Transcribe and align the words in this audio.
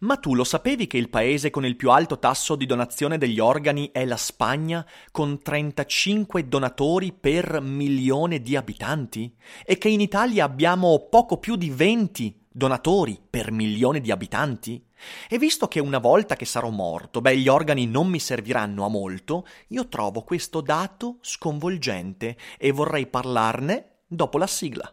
Ma 0.00 0.16
tu 0.16 0.34
lo 0.34 0.44
sapevi 0.44 0.86
che 0.86 0.98
il 0.98 1.08
paese 1.08 1.50
con 1.50 1.64
il 1.64 1.76
più 1.76 1.90
alto 1.90 2.18
tasso 2.18 2.56
di 2.56 2.66
donazione 2.66 3.18
degli 3.18 3.40
organi 3.40 3.90
è 3.92 4.04
la 4.04 4.16
Spagna, 4.16 4.86
con 5.10 5.40
35 5.42 6.48
donatori 6.48 7.12
per 7.12 7.60
milione 7.60 8.40
di 8.40 8.56
abitanti? 8.56 9.34
E 9.64 9.78
che 9.78 9.88
in 9.88 10.00
Italia 10.00 10.44
abbiamo 10.44 11.08
poco 11.08 11.38
più 11.38 11.56
di 11.56 11.70
20 11.70 12.46
donatori 12.50 13.20
per 13.28 13.52
milione 13.52 14.00
di 14.00 14.10
abitanti? 14.10 14.84
E 15.28 15.38
visto 15.38 15.68
che 15.68 15.80
una 15.80 15.98
volta 15.98 16.34
che 16.34 16.44
sarò 16.44 16.70
morto, 16.70 17.20
beh, 17.20 17.36
gli 17.36 17.48
organi 17.48 17.86
non 17.86 18.08
mi 18.08 18.18
serviranno 18.18 18.84
a 18.84 18.88
molto, 18.88 19.46
io 19.68 19.88
trovo 19.88 20.22
questo 20.22 20.60
dato 20.60 21.18
sconvolgente 21.20 22.36
e 22.58 22.72
vorrei 22.72 23.06
parlarne 23.06 24.00
dopo 24.06 24.38
la 24.38 24.46
sigla. 24.46 24.92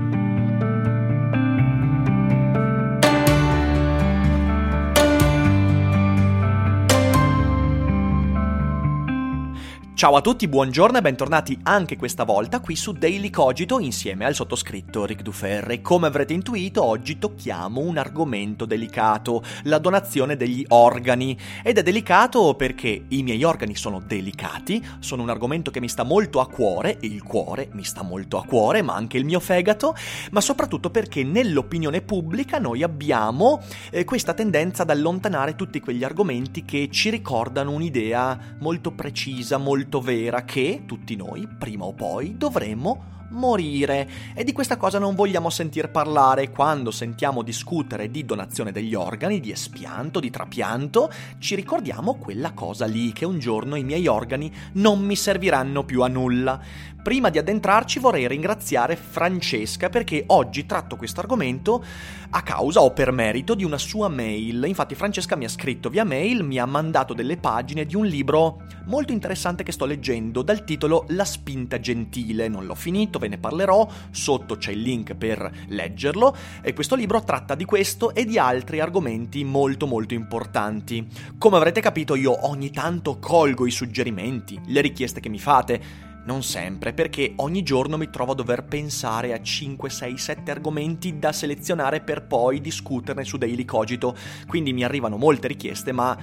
Ciao 10.01 10.15
a 10.15 10.21
tutti, 10.21 10.47
buongiorno 10.47 10.97
e 10.97 11.01
bentornati 11.01 11.59
anche 11.61 11.95
questa 11.95 12.23
volta 12.23 12.59
qui 12.59 12.75
su 12.75 12.91
Daily 12.91 13.29
Cogito 13.29 13.77
insieme 13.77 14.25
al 14.25 14.33
sottoscritto 14.33 15.05
Ric 15.05 15.21
Duferre. 15.21 15.79
Come 15.81 16.07
avrete 16.07 16.33
intuito, 16.33 16.83
oggi 16.83 17.19
tocchiamo 17.19 17.79
un 17.81 17.99
argomento 17.99 18.65
delicato, 18.65 19.43
la 19.65 19.77
donazione 19.77 20.35
degli 20.35 20.65
organi. 20.69 21.37
Ed 21.61 21.77
è 21.77 21.83
delicato 21.83 22.55
perché 22.55 23.03
i 23.09 23.21
miei 23.21 23.43
organi 23.43 23.75
sono 23.75 24.01
delicati, 24.03 24.83
sono 24.97 25.21
un 25.21 25.29
argomento 25.29 25.69
che 25.69 25.79
mi 25.79 25.87
sta 25.87 26.01
molto 26.01 26.39
a 26.39 26.47
cuore, 26.47 26.97
il 27.01 27.21
cuore 27.21 27.69
mi 27.73 27.83
sta 27.83 28.01
molto 28.01 28.39
a 28.39 28.43
cuore, 28.43 28.81
ma 28.81 28.95
anche 28.95 29.19
il 29.19 29.25
mio 29.25 29.39
fegato, 29.39 29.95
ma 30.31 30.41
soprattutto 30.41 30.89
perché 30.89 31.23
nell'opinione 31.23 32.01
pubblica 32.01 32.57
noi 32.57 32.81
abbiamo 32.81 33.61
eh, 33.91 34.03
questa 34.03 34.33
tendenza 34.33 34.81
ad 34.81 34.89
allontanare 34.89 35.55
tutti 35.55 35.79
quegli 35.79 36.03
argomenti 36.03 36.65
che 36.65 36.89
ci 36.89 37.11
ricordano 37.11 37.69
un'idea 37.69 38.55
molto 38.57 38.93
precisa, 38.93 39.57
molto 39.57 39.89
molto 39.91 39.99
vera 39.99 40.45
che 40.45 40.83
tutti 40.85 41.17
noi, 41.17 41.45
prima 41.59 41.83
o 41.83 41.91
poi, 41.91 42.37
dovremmo 42.37 43.20
morire 43.31 44.09
e 44.33 44.43
di 44.43 44.51
questa 44.51 44.77
cosa 44.77 44.99
non 44.99 45.15
vogliamo 45.15 45.49
sentir 45.49 45.89
parlare 45.89 46.51
quando 46.51 46.91
sentiamo 46.91 47.41
discutere 47.41 48.09
di 48.09 48.25
donazione 48.25 48.71
degli 48.71 48.93
organi, 48.93 49.39
di 49.39 49.51
espianto, 49.51 50.19
di 50.19 50.29
trapianto, 50.29 51.11
ci 51.39 51.55
ricordiamo 51.55 52.15
quella 52.15 52.51
cosa 52.51 52.85
lì 52.85 53.11
che 53.11 53.25
un 53.25 53.39
giorno 53.39 53.75
i 53.75 53.83
miei 53.83 54.07
organi 54.07 54.51
non 54.73 55.01
mi 55.01 55.15
serviranno 55.15 55.83
più 55.83 56.01
a 56.01 56.07
nulla. 56.07 56.59
Prima 57.01 57.29
di 57.29 57.39
addentrarci 57.39 57.97
vorrei 57.97 58.27
ringraziare 58.27 58.95
Francesca 58.95 59.89
perché 59.89 60.23
oggi 60.27 60.67
tratto 60.67 60.97
questo 60.97 61.19
argomento 61.19 61.83
a 62.29 62.43
causa 62.43 62.81
o 62.81 62.91
per 62.91 63.11
merito 63.11 63.55
di 63.55 63.63
una 63.63 63.79
sua 63.79 64.07
mail. 64.07 64.63
Infatti 64.67 64.93
Francesca 64.93 65.35
mi 65.35 65.45
ha 65.45 65.49
scritto 65.49 65.89
via 65.89 66.03
mail, 66.03 66.43
mi 66.43 66.59
ha 66.59 66.65
mandato 66.67 67.15
delle 67.15 67.37
pagine 67.37 67.85
di 67.85 67.95
un 67.95 68.05
libro 68.05 68.61
molto 68.85 69.13
interessante 69.13 69.63
che 69.63 69.71
sto 69.71 69.85
leggendo 69.85 70.43
dal 70.43 70.63
titolo 70.63 71.05
La 71.09 71.25
spinta 71.25 71.79
gentile. 71.79 72.47
Non 72.47 72.65
l'ho 72.65 72.75
finito, 72.75 73.17
ve 73.21 73.27
ne 73.27 73.37
parlerò, 73.37 73.87
sotto 74.09 74.57
c'è 74.57 74.71
il 74.71 74.81
link 74.81 75.13
per 75.13 75.49
leggerlo 75.67 76.35
e 76.61 76.73
questo 76.73 76.95
libro 76.95 77.23
tratta 77.23 77.53
di 77.53 77.65
questo 77.65 78.13
e 78.15 78.25
di 78.25 78.39
altri 78.39 78.79
argomenti 78.79 79.43
molto 79.43 79.85
molto 79.85 80.15
importanti. 80.15 81.07
Come 81.37 81.57
avrete 81.57 81.81
capito 81.81 82.15
io 82.15 82.47
ogni 82.47 82.71
tanto 82.71 83.19
colgo 83.19 83.67
i 83.67 83.71
suggerimenti, 83.71 84.59
le 84.65 84.81
richieste 84.81 85.19
che 85.19 85.29
mi 85.29 85.39
fate 85.39 86.09
non 86.23 86.43
sempre, 86.43 86.93
perché 86.93 87.33
ogni 87.37 87.63
giorno 87.63 87.97
mi 87.97 88.09
trovo 88.09 88.33
a 88.33 88.35
dover 88.35 88.63
pensare 88.63 89.33
a 89.33 89.41
5, 89.41 89.89
6, 89.89 90.17
7 90.17 90.51
argomenti 90.51 91.17
da 91.17 91.31
selezionare 91.31 92.01
per 92.01 92.25
poi 92.25 92.61
discuterne 92.61 93.23
su 93.23 93.37
Daily 93.37 93.65
Cogito. 93.65 94.15
Quindi 94.47 94.73
mi 94.73 94.83
arrivano 94.83 95.17
molte 95.17 95.47
richieste, 95.47 95.91
ma 95.91 96.15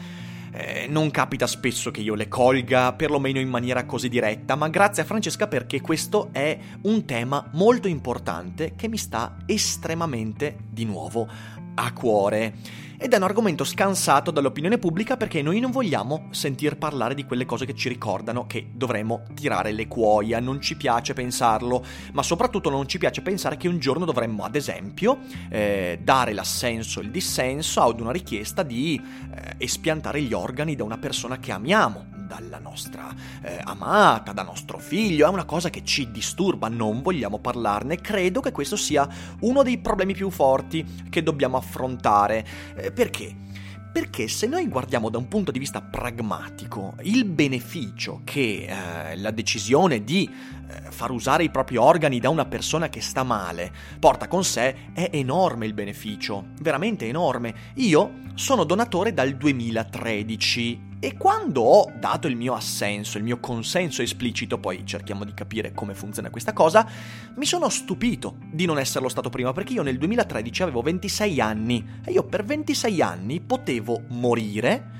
eh, 0.59 0.87
non 0.89 1.13
capita 1.13 1.47
spesso 1.47 1.93
che 1.93 2.01
io 2.01 2.17
le 2.17 2.27
colga, 2.27 2.93
perlomeno 2.93 3.39
in 3.39 3.49
maniera 3.49 3.85
così 3.85 4.09
diretta, 4.09 4.57
ma 4.57 4.69
grazie 4.69 5.03
a 5.03 5.07
Francesca 5.07 5.47
perché 5.47 5.81
questo 5.81 6.31
è 6.33 6.59
un 6.83 7.05
tema 7.05 7.49
molto 7.53 7.87
importante 7.87 8.75
che 8.75 8.89
mi 8.89 8.97
sta 8.97 9.37
estremamente 9.47 10.57
di 10.69 10.85
nuovo 10.85 11.29
a 11.77 11.93
cuore 11.93 12.87
ed 13.01 13.13
è 13.13 13.17
un 13.17 13.23
argomento 13.23 13.63
scansato 13.63 14.33
dall'opinione 14.33 14.77
pubblica 14.77 15.17
perché 15.17 15.41
noi 15.41 15.61
non 15.61 15.71
vogliamo 15.71 16.27
sentir 16.31 16.77
parlare 16.77 17.15
di 17.15 17.25
quelle 17.25 17.47
cose 17.47 17.65
che 17.65 17.75
ci 17.75 17.89
ricordano 17.89 18.47
che 18.47 18.71
dovremmo 18.73 19.23
tirare 19.35 19.71
le 19.71 19.87
cuoia, 19.87 20.41
non 20.41 20.61
ci 20.61 20.77
piace 20.77 21.13
pensarlo, 21.13 21.85
ma 22.13 22.25
soprattutto 22.25 22.71
non 22.71 22.89
ci 22.89 22.99
piace 22.99 23.23
pensare 23.23 23.57
che 23.57 23.69
un 23.69 23.79
giorno 23.79 24.05
dovremmo, 24.05 24.43
ad 24.45 24.57
esempio, 24.57 25.19
eh, 25.49 26.01
dare 26.03 26.33
l'assenso, 26.33 27.01
il 27.01 27.11
dissenso 27.11 27.83
ad 27.83 28.01
una 28.01 28.11
richiesta 28.11 28.65
di 28.65 29.01
eh, 29.01 29.55
espiantare 29.59 30.21
gli 30.21 30.33
organi 30.33 30.75
da 30.75 30.83
una 30.83 30.99
persona 30.99 31.39
che 31.39 31.53
amiamo, 31.53 32.18
dalla 32.29 32.59
nostra 32.59 33.13
eh, 33.43 33.59
amata, 33.65 34.33
da 34.33 34.43
nostro 34.43 34.79
figlio, 34.79 35.27
è 35.27 35.31
una 35.31 35.45
cosa 35.45 35.71
che 35.71 35.83
ci 35.83 36.11
disturba, 36.11 36.69
non 36.69 37.03
vogliamo 37.03 37.39
parlarne, 37.39 37.97
credo 37.97 38.41
che 38.41 38.53
questo 38.53 38.77
sia 38.77 39.09
uno 39.41 39.63
dei 39.63 39.79
problemi 39.79 40.13
più 40.13 40.31
forti 40.31 40.85
che 41.09 41.23
dobbiamo 41.23 41.57
affrontare. 41.57 42.47
Eh, 42.77 42.93
perché? 42.93 43.35
Perché 43.91 44.29
se 44.29 44.47
noi 44.47 44.69
guardiamo 44.69 45.09
da 45.09 45.19
un 45.19 45.27
punto 45.27 45.51
di 45.51 45.59
vista 45.59 45.81
pragmatico 45.81 46.95
il 47.03 47.25
beneficio 47.25 48.21
che 48.23 48.69
eh, 48.69 49.17
la 49.17 49.31
decisione 49.31 50.05
di 50.05 50.31
far 50.91 51.11
usare 51.11 51.45
i 51.45 51.51
propri 51.51 51.77
organi 51.77 52.21
da 52.21 52.31
una 52.31 52.45
persona 52.45 52.89
che 52.89 53.01
sta 53.01 53.23
male 53.23 53.73
porta 53.99 54.29
con 54.29 54.45
sé 54.45 54.93
è 54.93 55.11
enorme 55.13 55.67
il 55.67 55.75
beneficio, 55.75 56.49
veramente 56.61 57.07
enorme. 57.07 57.55
Io 57.75 58.27
sono 58.35 58.65
donatore 58.65 59.13
dal 59.13 59.35
2013 59.35 60.87
e 61.01 61.17
quando 61.17 61.63
ho 61.63 61.93
dato 61.97 62.27
il 62.27 62.35
mio 62.35 62.55
assenso, 62.55 63.19
il 63.19 63.25
mio 63.25 63.39
consenso 63.39 64.03
esplicito, 64.03 64.59
poi 64.59 64.85
cerchiamo 64.85 65.25
di 65.25 65.33
capire 65.33 65.73
come 65.73 65.95
funziona 65.95 66.31
questa 66.31 66.53
cosa, 66.53 66.89
mi 67.37 67.47
sono 67.47 67.69
stupito 67.69 68.37
di 68.51 68.67
non 68.67 68.79
esserlo 68.79 69.09
stato 69.09 69.31
prima 69.31 69.53
perché 69.53 69.75
io 69.75 69.83
nel 69.83 69.99
2013 69.99 70.63
avevo 70.63 70.83
26 70.83 71.41
anni 71.41 72.01
e 72.05 72.13
io 72.13 72.25
per 72.25 72.45
26 72.45 73.01
anni 73.01 73.41
potevo 73.41 74.03
morire 74.09 74.97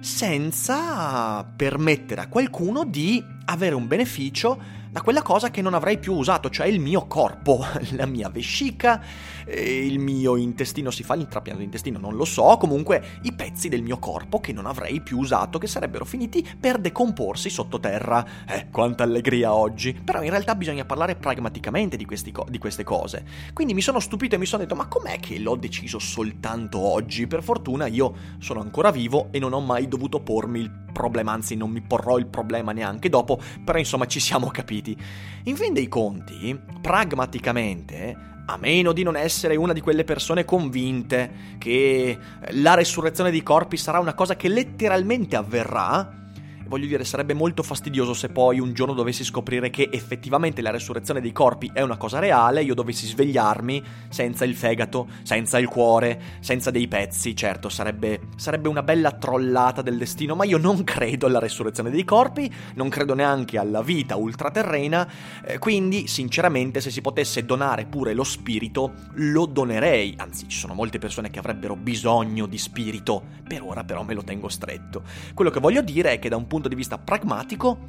senza 0.00 1.44
permettere 1.44 2.20
a 2.20 2.28
qualcuno 2.28 2.84
di 2.84 3.24
avere 3.46 3.74
un 3.74 3.86
beneficio 3.86 4.60
da 4.96 5.02
quella 5.02 5.20
cosa 5.20 5.50
che 5.50 5.60
non 5.60 5.74
avrei 5.74 5.98
più 5.98 6.14
usato, 6.14 6.48
cioè 6.48 6.68
il 6.68 6.80
mio 6.80 7.06
corpo, 7.06 7.62
la 7.92 8.06
mia 8.06 8.30
vescica, 8.30 9.02
il 9.46 9.98
mio 9.98 10.36
intestino, 10.36 10.90
si 10.90 11.02
fa 11.02 11.12
l'intrapianto 11.12 11.62
intestino, 11.62 11.98
non 11.98 12.14
lo 12.16 12.24
so, 12.24 12.56
comunque 12.58 13.18
i 13.24 13.34
pezzi 13.34 13.68
del 13.68 13.82
mio 13.82 13.98
corpo 13.98 14.40
che 14.40 14.54
non 14.54 14.64
avrei 14.64 15.02
più 15.02 15.18
usato, 15.18 15.58
che 15.58 15.66
sarebbero 15.66 16.06
finiti 16.06 16.42
per 16.58 16.78
decomporsi 16.78 17.50
sottoterra. 17.50 18.24
Eh, 18.48 18.68
quanta 18.70 19.02
allegria 19.02 19.52
oggi! 19.52 19.92
Però 19.92 20.22
in 20.22 20.30
realtà 20.30 20.54
bisogna 20.54 20.86
parlare 20.86 21.14
pragmaticamente 21.14 21.98
di, 21.98 22.06
co- 22.06 22.46
di 22.48 22.56
queste 22.56 22.82
cose. 22.82 23.22
Quindi 23.52 23.74
mi 23.74 23.82
sono 23.82 24.00
stupito 24.00 24.36
e 24.36 24.38
mi 24.38 24.46
sono 24.46 24.62
detto, 24.62 24.76
ma 24.76 24.86
com'è 24.86 25.20
che 25.20 25.38
l'ho 25.38 25.56
deciso 25.56 25.98
soltanto 25.98 26.78
oggi? 26.78 27.26
Per 27.26 27.42
fortuna 27.42 27.86
io 27.86 28.14
sono 28.38 28.62
ancora 28.62 28.90
vivo 28.90 29.28
e 29.30 29.40
non 29.40 29.52
ho 29.52 29.60
mai 29.60 29.88
dovuto 29.88 30.20
pormi 30.20 30.60
il 30.60 30.85
problema, 30.96 31.32
anzi 31.32 31.56
non 31.56 31.70
mi 31.70 31.82
porrò 31.82 32.16
il 32.16 32.26
problema 32.26 32.72
neanche 32.72 33.10
dopo, 33.10 33.38
però 33.62 33.78
insomma 33.78 34.06
ci 34.06 34.18
siamo 34.18 34.48
capiti. 34.48 34.96
In 35.44 35.56
fin 35.56 35.74
dei 35.74 35.88
conti, 35.88 36.58
pragmaticamente, 36.80 38.16
a 38.46 38.56
meno 38.56 38.92
di 38.92 39.02
non 39.02 39.14
essere 39.14 39.56
una 39.56 39.74
di 39.74 39.82
quelle 39.82 40.04
persone 40.04 40.46
convinte 40.46 41.56
che 41.58 42.16
la 42.52 42.74
resurrezione 42.74 43.30
dei 43.30 43.42
corpi 43.42 43.76
sarà 43.76 43.98
una 43.98 44.14
cosa 44.14 44.36
che 44.36 44.48
letteralmente 44.48 45.36
avverrà, 45.36 46.25
voglio 46.66 46.86
dire, 46.86 47.04
sarebbe 47.04 47.34
molto 47.34 47.62
fastidioso 47.62 48.14
se 48.14 48.28
poi 48.28 48.58
un 48.60 48.72
giorno 48.72 48.94
dovessi 48.94 49.24
scoprire 49.24 49.70
che 49.70 49.88
effettivamente 49.92 50.62
la 50.62 50.70
resurrezione 50.70 51.20
dei 51.20 51.32
corpi 51.32 51.70
è 51.72 51.82
una 51.82 51.96
cosa 51.96 52.18
reale, 52.18 52.62
io 52.62 52.74
dovessi 52.74 53.06
svegliarmi 53.06 53.82
senza 54.08 54.44
il 54.44 54.54
fegato, 54.54 55.08
senza 55.22 55.58
il 55.58 55.68
cuore, 55.68 56.20
senza 56.40 56.70
dei 56.70 56.88
pezzi. 56.88 57.34
Certo, 57.36 57.68
sarebbe, 57.68 58.28
sarebbe 58.36 58.68
una 58.68 58.82
bella 58.82 59.12
trollata 59.12 59.82
del 59.82 59.96
destino, 59.96 60.34
ma 60.34 60.44
io 60.44 60.58
non 60.58 60.84
credo 60.84 61.26
alla 61.26 61.38
resurrezione 61.38 61.90
dei 61.90 62.04
corpi, 62.04 62.52
non 62.74 62.88
credo 62.88 63.14
neanche 63.14 63.58
alla 63.58 63.82
vita 63.82 64.16
ultraterrena, 64.16 65.08
eh, 65.44 65.58
quindi 65.58 66.06
sinceramente 66.06 66.80
se 66.80 66.90
si 66.90 67.00
potesse 67.00 67.44
donare 67.44 67.86
pure 67.86 68.14
lo 68.14 68.24
spirito, 68.24 68.92
lo 69.14 69.46
donerei. 69.46 70.14
Anzi, 70.18 70.48
ci 70.48 70.58
sono 70.58 70.74
molte 70.74 70.98
persone 70.98 71.30
che 71.30 71.38
avrebbero 71.38 71.76
bisogno 71.76 72.46
di 72.46 72.58
spirito, 72.58 73.22
per 73.46 73.62
ora 73.62 73.84
però 73.84 74.02
me 74.02 74.14
lo 74.14 74.22
tengo 74.22 74.48
stretto. 74.48 75.02
Quello 75.34 75.50
che 75.50 75.60
voglio 75.60 75.82
dire 75.82 76.12
è 76.12 76.18
che 76.18 76.28
da 76.28 76.36
un 76.36 76.46
punto 76.46 76.55
di 76.62 76.74
vista 76.74 76.98
pragmatico 76.98 77.86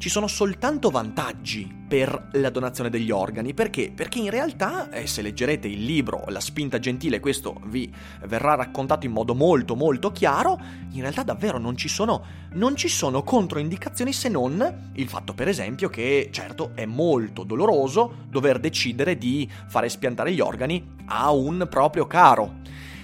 ci 0.00 0.08
sono 0.08 0.28
soltanto 0.28 0.88
vantaggi 0.88 1.70
per 1.86 2.30
la 2.32 2.48
donazione 2.48 2.88
degli 2.88 3.10
organi. 3.10 3.52
Perché? 3.52 3.92
Perché 3.94 4.18
in 4.18 4.30
realtà, 4.30 4.88
eh, 4.88 5.06
se 5.06 5.20
leggerete 5.20 5.68
il 5.68 5.84
libro 5.84 6.24
La 6.28 6.40
spinta 6.40 6.78
gentile, 6.78 7.20
questo 7.20 7.60
vi 7.66 7.92
verrà 8.24 8.54
raccontato 8.54 9.04
in 9.04 9.12
modo 9.12 9.34
molto 9.34 9.76
molto 9.76 10.10
chiaro, 10.10 10.58
in 10.92 11.02
realtà 11.02 11.22
davvero 11.22 11.58
non 11.58 11.76
ci 11.76 11.88
sono, 11.88 12.24
non 12.54 12.76
ci 12.76 12.88
sono 12.88 13.22
controindicazioni 13.22 14.14
se 14.14 14.30
non 14.30 14.90
il 14.94 15.06
fatto 15.06 15.34
per 15.34 15.48
esempio 15.48 15.90
che 15.90 16.30
certo 16.32 16.70
è 16.74 16.86
molto 16.86 17.44
doloroso 17.44 18.24
dover 18.26 18.58
decidere 18.58 19.18
di 19.18 19.46
fare 19.68 19.90
spiantare 19.90 20.32
gli 20.32 20.40
organi 20.40 20.82
a 21.04 21.30
un 21.30 21.66
proprio 21.68 22.06
caro. 22.06 22.60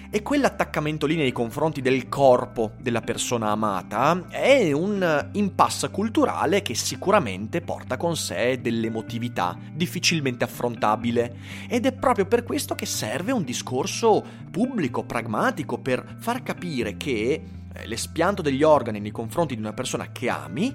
E 0.08 0.22
quell'attaccamento 0.22 1.06
lì 1.06 1.16
nei 1.16 1.32
confronti 1.32 1.80
del 1.80 2.08
corpo 2.08 2.72
della 2.80 3.00
persona 3.00 3.50
amata 3.50 4.26
è 4.28 4.72
un 4.72 5.28
impasse 5.32 5.90
culturale 5.90 6.62
che 6.62 6.74
sicuramente 6.74 7.60
porta 7.60 7.96
con 7.96 8.16
sé 8.16 8.60
dell'emotività 8.60 9.58
difficilmente 9.72 10.44
affrontabile. 10.44 11.36
Ed 11.68 11.86
è 11.86 11.92
proprio 11.92 12.26
per 12.26 12.44
questo 12.44 12.74
che 12.74 12.86
serve 12.86 13.32
un 13.32 13.42
discorso 13.42 14.24
pubblico, 14.50 15.04
pragmatico, 15.04 15.78
per 15.78 16.16
far 16.18 16.42
capire 16.42 16.96
che 16.96 17.42
eh, 17.72 17.86
l'espianto 17.86 18.42
degli 18.42 18.62
organi 18.62 19.00
nei 19.00 19.10
confronti 19.10 19.54
di 19.54 19.60
una 19.60 19.72
persona 19.72 20.12
che 20.12 20.28
ami 20.28 20.74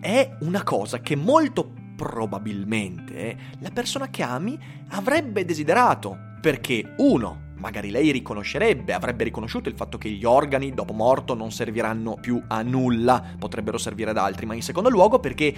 è 0.00 0.36
una 0.40 0.62
cosa 0.64 1.00
che 1.00 1.14
molto 1.14 1.72
probabilmente 1.94 3.36
la 3.60 3.70
persona 3.70 4.08
che 4.08 4.22
ami 4.22 4.58
avrebbe 4.88 5.44
desiderato. 5.44 6.30
Perché 6.40 6.94
uno, 6.96 7.41
magari 7.62 7.90
lei 7.90 8.10
riconoscerebbe, 8.10 8.92
avrebbe 8.92 9.22
riconosciuto 9.22 9.68
il 9.68 9.76
fatto 9.76 9.96
che 9.96 10.10
gli 10.10 10.24
organi 10.24 10.74
dopo 10.74 10.92
morto 10.92 11.34
non 11.34 11.52
serviranno 11.52 12.18
più 12.20 12.42
a 12.48 12.60
nulla, 12.62 13.22
potrebbero 13.38 13.78
servire 13.78 14.10
ad 14.10 14.16
altri, 14.18 14.46
ma 14.46 14.54
in 14.54 14.62
secondo 14.62 14.90
luogo 14.90 15.20
perché 15.20 15.54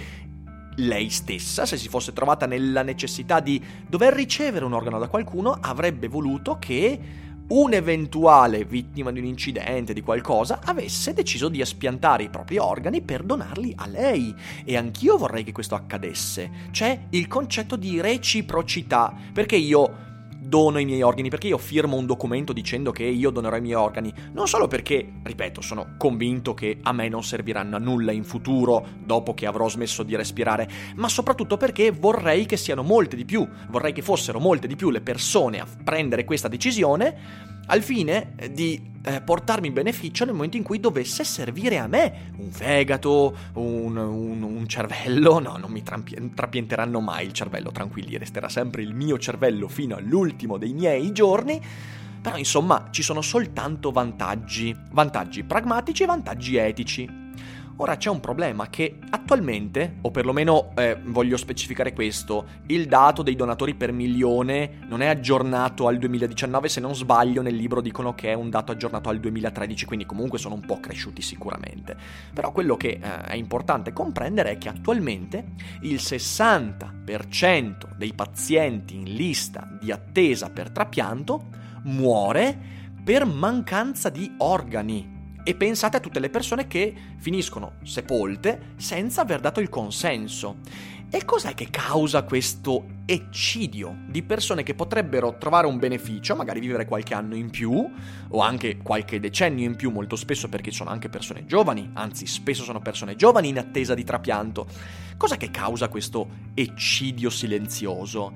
lei 0.75 1.09
stessa, 1.09 1.65
se 1.65 1.77
si 1.77 1.89
fosse 1.89 2.13
trovata 2.13 2.45
nella 2.45 2.83
necessità 2.83 3.39
di 3.39 3.59
dover 3.87 4.13
ricevere 4.13 4.65
un 4.65 4.73
organo 4.73 4.99
da 4.99 5.07
qualcuno, 5.07 5.57
avrebbe 5.59 6.07
voluto 6.07 6.57
che 6.59 7.23
un'eventuale 7.47 8.65
vittima 8.65 9.11
di 9.11 9.19
un 9.19 9.25
incidente, 9.25 9.93
di 9.93 10.01
qualcosa, 10.01 10.59
avesse 10.63 11.13
deciso 11.13 11.49
di 11.49 11.61
espiantare 11.61 12.23
i 12.23 12.29
propri 12.29 12.57
organi 12.57 13.01
per 13.01 13.23
donarli 13.23 13.73
a 13.77 13.87
lei. 13.87 14.33
E 14.63 14.77
anch'io 14.77 15.17
vorrei 15.17 15.43
che 15.43 15.51
questo 15.51 15.73
accadesse. 15.73 16.51
C'è 16.69 17.07
il 17.09 17.27
concetto 17.27 17.75
di 17.75 17.99
reciprocità, 17.99 19.13
perché 19.33 19.55
io 19.55 20.04
dono 20.55 20.79
i 20.79 20.85
miei 20.85 21.01
organi, 21.01 21.27
perché 21.27 21.47
io 21.47 21.57
firmo 21.57 21.97
un 21.97 22.05
documento 22.05 22.53
dicendo 22.53 22.93
che 22.93 23.03
io 23.03 23.29
donerò 23.29 23.57
i 23.57 23.61
miei 23.61 23.73
organi, 23.73 24.13
non 24.31 24.47
solo 24.47 24.67
perché, 24.67 25.05
ripeto, 25.21 25.59
sono 25.59 25.95
convinto 25.97 26.53
che 26.53 26.77
a 26.81 26.93
me 26.93 27.09
non 27.09 27.25
serviranno 27.25 27.75
a 27.75 27.79
nulla 27.79 28.13
in 28.13 28.23
futuro 28.23 28.87
dopo 29.03 29.33
che 29.33 29.47
avrò 29.47 29.67
smesso 29.67 30.01
di 30.03 30.15
respirare, 30.15 30.69
ma 30.95 31.09
soprattutto 31.09 31.57
perché 31.57 31.91
vorrei 31.91 32.45
che 32.45 32.55
siano 32.55 32.83
molte 32.83 33.17
di 33.17 33.25
più, 33.25 33.45
vorrei 33.67 33.91
che 33.91 34.01
fossero 34.01 34.39
molte 34.39 34.67
di 34.67 34.77
più 34.77 34.91
le 34.91 35.01
persone 35.01 35.59
a 35.59 35.67
prendere 35.83 36.23
questa 36.23 36.47
decisione 36.47 37.54
al 37.67 37.81
fine 37.81 38.33
di 38.51 38.93
eh, 39.05 39.21
portarmi 39.21 39.71
beneficio 39.71 40.25
nel 40.25 40.33
momento 40.33 40.57
in 40.57 40.63
cui 40.63 40.79
dovesse 40.79 41.23
servire 41.23 41.77
a 41.77 41.87
me 41.87 42.31
un 42.37 42.51
fegato, 42.51 43.35
un, 43.53 43.95
un, 43.95 44.41
un 44.41 44.67
cervello. 44.67 45.39
No, 45.39 45.57
non 45.57 45.71
mi 45.71 45.83
trampi- 45.83 46.31
trapienteranno 46.33 46.99
mai 46.99 47.25
il 47.25 47.31
cervello, 47.31 47.71
tranquilli, 47.71 48.17
resterà 48.17 48.49
sempre 48.49 48.81
il 48.81 48.93
mio 48.93 49.17
cervello 49.17 49.67
fino 49.67 49.95
all'ultimo 49.95 50.57
dei 50.57 50.73
miei 50.73 51.11
giorni. 51.11 51.61
Però 52.21 52.37
insomma 52.37 52.87
ci 52.89 53.03
sono 53.03 53.21
soltanto 53.21 53.91
vantaggi, 53.91 54.75
vantaggi 54.91 55.43
pragmatici 55.43 56.03
e 56.03 56.05
vantaggi 56.07 56.55
etici. 56.55 57.24
Ora 57.77 57.97
c'è 57.97 58.09
un 58.09 58.21
problema 58.21 58.69
che 58.69 58.99
attualmente, 59.09 59.97
o 60.01 60.09
perlomeno 60.09 60.71
eh, 60.75 60.97
voglio 61.03 61.35
specificare 61.35 61.91
questo, 61.91 62.45
il 62.67 62.85
dato 62.85 63.21
dei 63.21 63.35
donatori 63.35 63.75
per 63.75 63.91
milione 63.91 64.79
non 64.87 65.01
è 65.01 65.07
aggiornato 65.07 65.87
al 65.87 65.97
2019, 65.97 66.69
se 66.69 66.79
non 66.79 66.95
sbaglio 66.95 67.41
nel 67.41 67.55
libro 67.55 67.81
dicono 67.81 68.15
che 68.15 68.29
è 68.29 68.33
un 68.33 68.49
dato 68.49 68.71
aggiornato 68.71 69.09
al 69.09 69.19
2013, 69.19 69.85
quindi 69.85 70.05
comunque 70.05 70.39
sono 70.39 70.55
un 70.55 70.61
po' 70.61 70.79
cresciuti 70.79 71.21
sicuramente. 71.21 71.97
Però 72.33 72.53
quello 72.53 72.77
che 72.77 72.97
eh, 73.01 73.21
è 73.23 73.35
importante 73.35 73.91
comprendere 73.91 74.51
è 74.51 74.57
che 74.57 74.69
attualmente 74.69 75.43
il 75.81 75.95
60% 75.95 77.97
dei 77.97 78.13
pazienti 78.13 78.95
in 78.95 79.03
lista 79.03 79.67
di 79.81 79.91
attesa 79.91 80.49
per 80.49 80.69
trapianto 80.69 81.47
muore 81.83 82.57
per 83.03 83.25
mancanza 83.25 84.09
di 84.09 84.33
organi 84.37 85.14
e 85.47 85.53
pensate 85.53 85.97
a 85.97 85.99
tutte 85.99 86.19
le 86.19 86.31
persone 86.31 86.65
che 86.65 86.91
finiscono 87.17 87.73
sepolte 87.83 88.73
senza 88.77 89.21
aver 89.21 89.39
dato 89.39 89.59
il 89.59 89.69
consenso. 89.69 90.57
E 91.11 91.23
cos'è 91.23 91.53
che 91.53 91.69
causa 91.69 92.23
questo 92.23 92.83
eccidio 93.05 93.95
di 94.07 94.23
persone 94.23 94.63
che 94.63 94.73
potrebbero 94.73 95.37
trovare 95.37 95.67
un 95.67 95.77
beneficio, 95.77 96.35
magari 96.35 96.59
vivere 96.59 96.85
qualche 96.85 97.13
anno 97.13 97.35
in 97.35 97.51
più 97.51 97.89
o 98.29 98.39
anche 98.39 98.77
qualche 98.77 99.19
decennio 99.19 99.65
in 99.65 99.75
più, 99.75 99.91
molto 99.91 100.15
spesso 100.15 100.49
perché 100.49 100.71
sono 100.71 100.89
anche 100.89 101.07
persone 101.07 101.45
giovani, 101.45 101.91
anzi 101.93 102.25
spesso 102.25 102.63
sono 102.63 102.81
persone 102.81 103.15
giovani 103.15 103.49
in 103.49 103.59
attesa 103.59 103.93
di 103.93 104.03
trapianto. 104.03 104.67
Cos'è 105.15 105.37
che 105.37 105.51
causa 105.51 105.89
questo 105.89 106.27
eccidio 106.55 107.29
silenzioso? 107.29 108.33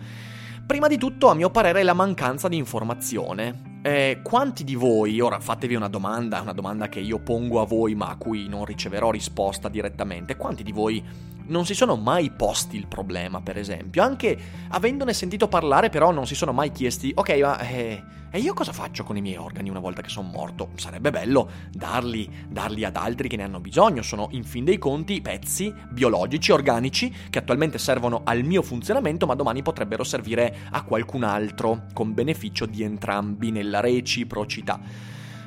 Prima 0.63 0.87
di 0.87 0.99
tutto, 0.99 1.27
a 1.27 1.33
mio 1.33 1.49
parere, 1.49 1.79
è 1.79 1.83
la 1.83 1.93
mancanza 1.93 2.47
di 2.47 2.55
informazione. 2.55 3.68
Eh, 3.81 4.19
quanti 4.21 4.65
di 4.65 4.75
voi, 4.75 5.21
ora 5.21 5.39
fatevi 5.39 5.73
una 5.73 5.87
domanda, 5.87 6.41
una 6.41 6.51
domanda 6.51 6.89
che 6.89 6.99
io 6.99 7.19
pongo 7.19 7.61
a 7.61 7.65
voi 7.65 7.95
ma 7.95 8.09
a 8.09 8.17
cui 8.17 8.49
non 8.49 8.65
riceverò 8.65 9.09
risposta 9.09 9.69
direttamente, 9.69 10.35
quanti 10.35 10.63
di 10.63 10.73
voi 10.73 11.01
non 11.49 11.65
si 11.65 11.73
sono 11.73 11.95
mai 11.95 12.31
posti 12.31 12.77
il 12.77 12.87
problema, 12.87 13.41
per 13.41 13.57
esempio? 13.57 14.01
Anche 14.01 14.37
avendone 14.69 15.13
sentito 15.13 15.47
parlare, 15.47 15.89
però 15.89 16.11
non 16.11 16.25
si 16.25 16.35
sono 16.35 16.53
mai 16.53 16.71
chiesti, 16.71 17.11
ok, 17.13 17.39
ma 17.39 17.59
eh, 17.59 18.03
e 18.31 18.37
io 18.39 18.53
cosa 18.53 18.71
faccio 18.71 19.03
con 19.03 19.17
i 19.17 19.21
miei 19.21 19.37
organi 19.37 19.69
una 19.69 19.79
volta 19.79 20.01
che 20.01 20.09
sono 20.09 20.29
morto? 20.29 20.69
Sarebbe 20.75 21.09
bello 21.09 21.49
darli, 21.71 22.29
darli 22.47 22.85
ad 22.85 22.95
altri 22.95 23.27
che 23.27 23.35
ne 23.35 23.43
hanno 23.43 23.59
bisogno, 23.59 24.03
sono 24.03 24.27
in 24.31 24.43
fin 24.43 24.63
dei 24.63 24.77
conti 24.77 25.19
pezzi 25.19 25.73
biologici, 25.89 26.51
organici, 26.51 27.13
che 27.29 27.39
attualmente 27.39 27.79
servono 27.79 28.21
al 28.23 28.43
mio 28.43 28.61
funzionamento, 28.61 29.25
ma 29.25 29.33
domani 29.33 29.63
potrebbero 29.63 30.03
servire 30.03 30.55
a 30.69 30.83
qualcun 30.83 31.23
altro, 31.23 31.85
con 31.93 32.13
beneficio 32.13 32.67
di 32.67 32.83
entrambi 32.83 33.49
nella 33.49 33.79
reciprocità. 33.79 34.79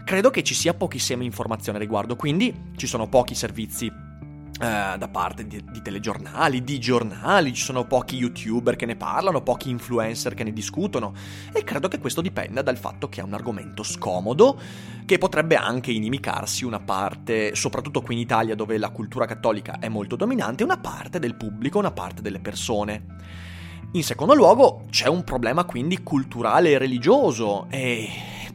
Credo 0.04 0.30
che 0.30 0.42
ci 0.42 0.54
sia 0.54 0.75
pochissima 0.75 1.23
informazione 1.23 1.78
a 1.78 1.80
riguardo, 1.80 2.16
quindi 2.16 2.73
ci 2.76 2.88
sono 2.88 3.09
pochi 3.09 3.37
servizi 3.37 4.11
Uh, 4.62 4.97
da 4.97 5.09
parte 5.11 5.45
di, 5.45 5.61
di, 5.73 5.83
telegiornali, 5.83 6.62
di 6.62 6.78
giornali, 6.78 7.52
ci 7.52 7.64
sono 7.64 7.85
pochi 7.85 8.14
youtuber 8.14 8.76
che 8.76 8.87
ne 8.87 8.95
parlano, 8.95 9.42
pochi 9.42 9.71
influencer 9.71 10.35
che 10.35 10.45
ne 10.45 10.52
discutono 10.52 11.14
e 11.52 11.64
credo 11.64 11.88
che 11.88 11.99
questo 11.99 12.21
dipenda 12.21 12.62
dal 12.62 12.76
fatto 12.76 13.09
che 13.09 13.21
è 13.21 13.25
un 13.25 13.33
argomento 13.33 13.83
scomodo 13.83 14.57
che 15.04 15.19
potrebbe 15.19 15.57
anche 15.57 15.90
inimicarsi 15.90 16.64
una 16.64 16.78
parte, 16.78 17.57
soprattutto 17.57 18.02
qui 18.02 18.14
in 18.14 18.21
Italia 18.21 18.54
dove 18.54 18.78
la 18.78 18.90
cultura 18.90 19.26
cattolica 19.26 19.81
è 19.81 19.88
molto 19.88 20.14
dominante, 20.14 20.62
una 20.62 20.78
parte 20.78 21.19
del 21.19 21.35
pubblico, 21.35 21.81
una 21.81 21.90
parte 21.90 22.23
delle 22.23 22.38
persone. 22.38 23.07
In 23.95 24.04
secondo 24.04 24.33
luogo 24.33 24.85
c'è 24.90 25.09
un 25.09 25.25
problema 25.25 25.64
quindi 25.64 26.04
culturale 26.04 26.71
e 26.71 26.78
religioso 26.78 27.66
e 27.69 28.09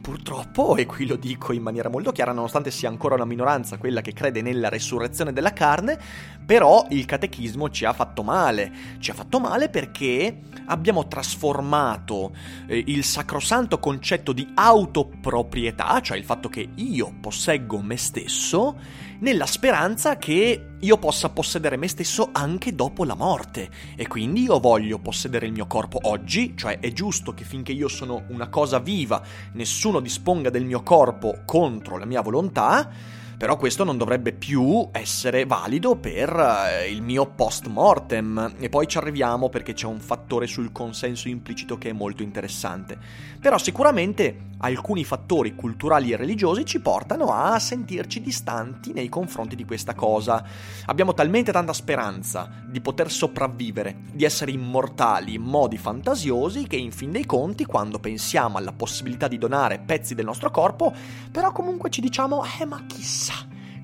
purtroppo, 0.08 0.76
e 0.76 0.86
qui 0.86 1.06
lo 1.06 1.16
dico 1.16 1.52
in 1.52 1.60
maniera 1.60 1.90
molto 1.90 2.12
chiara, 2.12 2.32
nonostante 2.32 2.70
sia 2.70 2.88
ancora 2.88 3.14
una 3.14 3.26
minoranza 3.26 3.76
quella 3.76 4.00
che 4.00 4.14
crede 4.14 4.40
nella 4.40 4.70
resurrezione 4.70 5.34
della 5.34 5.52
carne, 5.52 5.98
però 6.46 6.86
il 6.88 7.04
catechismo 7.04 7.68
ci 7.68 7.84
ha 7.84 7.92
fatto 7.92 8.22
male. 8.22 8.72
Ci 9.00 9.10
ha 9.10 9.14
fatto 9.14 9.38
male 9.38 9.68
perché 9.68 10.38
abbiamo 10.68 11.08
trasformato 11.08 12.34
eh, 12.66 12.84
il 12.86 13.04
sacrosanto 13.04 13.78
concetto 13.78 14.32
di 14.32 14.50
autoproprietà, 14.54 16.00
cioè 16.00 16.16
il 16.16 16.24
fatto 16.24 16.48
che 16.48 16.70
io 16.76 17.12
posseggo 17.20 17.78
me 17.82 17.98
stesso, 17.98 18.78
nella 19.18 19.44
speranza 19.44 20.16
che 20.16 20.76
io 20.80 20.96
possa 20.98 21.28
possedere 21.30 21.76
me 21.76 21.88
stesso 21.88 22.28
anche 22.32 22.74
dopo 22.74 23.04
la 23.04 23.14
morte. 23.14 23.70
E 23.96 24.06
quindi 24.06 24.42
io 24.42 24.60
voglio 24.60 24.98
possedere 24.98 25.46
il 25.46 25.52
mio 25.52 25.66
corpo 25.66 25.98
oggi, 26.02 26.56
cioè 26.56 26.78
è 26.78 26.92
giusto 26.92 27.34
che 27.34 27.44
finché 27.44 27.72
io 27.72 27.88
sono 27.88 28.24
una 28.28 28.48
cosa 28.48 28.78
viva, 28.78 29.22
nessuno 29.52 30.00
disponga 30.00 30.50
del 30.50 30.64
mio 30.64 30.82
corpo 30.82 31.42
contro 31.44 31.98
la 31.98 32.04
mia 32.04 32.20
volontà, 32.20 32.90
Però 33.38 33.56
questo 33.56 33.84
non 33.84 33.96
dovrebbe 33.96 34.32
più 34.32 34.88
essere 34.90 35.46
valido 35.46 35.94
per 35.94 36.28
eh, 36.28 36.90
il 36.90 37.02
mio 37.02 37.24
post 37.24 37.68
mortem. 37.68 38.54
E 38.58 38.68
poi 38.68 38.88
ci 38.88 38.98
arriviamo 38.98 39.48
perché 39.48 39.74
c'è 39.74 39.86
un 39.86 40.00
fattore 40.00 40.48
sul 40.48 40.72
consenso 40.72 41.28
implicito 41.28 41.78
che 41.78 41.90
è 41.90 41.92
molto 41.92 42.24
interessante. 42.24 42.98
Però 43.40 43.56
sicuramente 43.56 44.46
alcuni 44.58 45.04
fattori 45.04 45.54
culturali 45.54 46.10
e 46.10 46.16
religiosi 46.16 46.64
ci 46.64 46.80
portano 46.80 47.32
a 47.32 47.56
sentirci 47.60 48.20
distanti 48.20 48.92
nei 48.92 49.08
confronti 49.08 49.54
di 49.54 49.64
questa 49.64 49.94
cosa. 49.94 50.42
Abbiamo 50.86 51.14
talmente 51.14 51.52
tanta 51.52 51.72
speranza 51.72 52.50
di 52.66 52.80
poter 52.80 53.08
sopravvivere, 53.08 53.98
di 54.12 54.24
essere 54.24 54.50
immortali 54.50 55.34
in 55.34 55.42
modi 55.42 55.78
fantasiosi 55.78 56.66
che 56.66 56.74
in 56.74 56.90
fin 56.90 57.12
dei 57.12 57.24
conti, 57.24 57.64
quando 57.64 58.00
pensiamo 58.00 58.58
alla 58.58 58.72
possibilità 58.72 59.28
di 59.28 59.38
donare 59.38 59.78
pezzi 59.78 60.16
del 60.16 60.24
nostro 60.24 60.50
corpo, 60.50 60.92
però 61.30 61.52
comunque 61.52 61.88
ci 61.88 62.00
diciamo, 62.00 62.42
eh 62.60 62.64
ma 62.64 62.82
chissà 62.84 63.27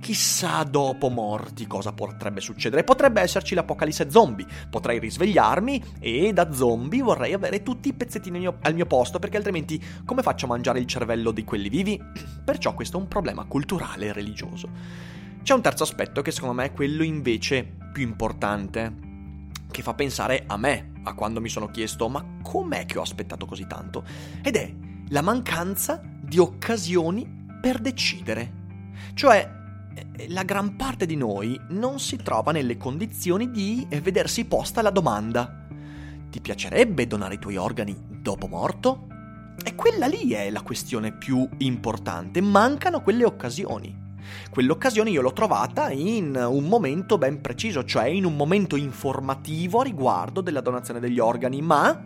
Chissà 0.04 0.64
dopo 0.64 1.08
morti 1.08 1.66
cosa 1.66 1.94
potrebbe 1.94 2.42
succedere. 2.42 2.84
Potrebbe 2.84 3.22
esserci 3.22 3.54
l'apocalisse 3.54 4.10
zombie. 4.10 4.46
Potrei 4.68 4.98
risvegliarmi 4.98 5.82
e 5.98 6.30
da 6.34 6.52
zombie 6.52 7.00
vorrei 7.00 7.32
avere 7.32 7.62
tutti 7.62 7.88
i 7.88 7.94
pezzettini 7.94 8.46
al 8.46 8.74
mio 8.74 8.84
posto 8.84 9.18
perché 9.18 9.38
altrimenti 9.38 9.82
come 10.04 10.20
faccio 10.20 10.44
a 10.44 10.48
mangiare 10.48 10.78
il 10.78 10.84
cervello 10.84 11.30
di 11.30 11.42
quelli 11.44 11.70
vivi? 11.70 11.98
Perciò 12.44 12.74
questo 12.74 12.98
è 12.98 13.00
un 13.00 13.08
problema 13.08 13.46
culturale 13.46 14.08
e 14.08 14.12
religioso. 14.12 14.68
C'è 15.42 15.54
un 15.54 15.62
terzo 15.62 15.84
aspetto 15.84 16.20
che 16.20 16.32
secondo 16.32 16.56
me 16.56 16.66
è 16.66 16.72
quello 16.74 17.02
invece 17.02 17.66
più 17.90 18.02
importante, 18.02 18.94
che 19.70 19.80
fa 19.80 19.94
pensare 19.94 20.44
a 20.46 20.58
me, 20.58 20.92
a 21.04 21.14
quando 21.14 21.40
mi 21.40 21.48
sono 21.48 21.68
chiesto 21.68 22.10
ma 22.10 22.22
com'è 22.42 22.84
che 22.84 22.98
ho 22.98 23.02
aspettato 23.02 23.46
così 23.46 23.66
tanto? 23.66 24.04
Ed 24.42 24.56
è 24.56 24.70
la 25.08 25.22
mancanza 25.22 25.98
di 26.04 26.36
occasioni 26.36 27.46
per 27.58 27.78
decidere. 27.78 28.62
Cioè, 29.14 29.62
la 30.28 30.42
gran 30.42 30.76
parte 30.76 31.06
di 31.06 31.16
noi 31.16 31.60
non 31.70 31.98
si 31.98 32.16
trova 32.16 32.52
nelle 32.52 32.76
condizioni 32.76 33.50
di 33.50 33.86
eh, 33.88 34.00
vedersi 34.00 34.44
posta 34.44 34.82
la 34.82 34.90
domanda: 34.90 35.66
ti 36.30 36.40
piacerebbe 36.40 37.06
donare 37.06 37.34
i 37.34 37.38
tuoi 37.38 37.56
organi 37.56 37.96
dopo 38.08 38.46
morto? 38.46 39.06
E 39.62 39.74
quella 39.74 40.06
lì 40.06 40.30
è 40.32 40.50
la 40.50 40.62
questione 40.62 41.12
più 41.12 41.48
importante, 41.58 42.40
mancano 42.40 43.02
quelle 43.02 43.24
occasioni. 43.24 44.02
Quell'occasione 44.50 45.10
io 45.10 45.20
l'ho 45.20 45.32
trovata 45.32 45.90
in 45.90 46.34
un 46.34 46.64
momento 46.64 47.18
ben 47.18 47.40
preciso, 47.40 47.84
cioè 47.84 48.06
in 48.06 48.24
un 48.24 48.36
momento 48.36 48.76
informativo 48.76 49.80
a 49.80 49.84
riguardo 49.84 50.40
della 50.40 50.60
donazione 50.60 51.00
degli 51.00 51.18
organi, 51.18 51.60
ma, 51.60 52.02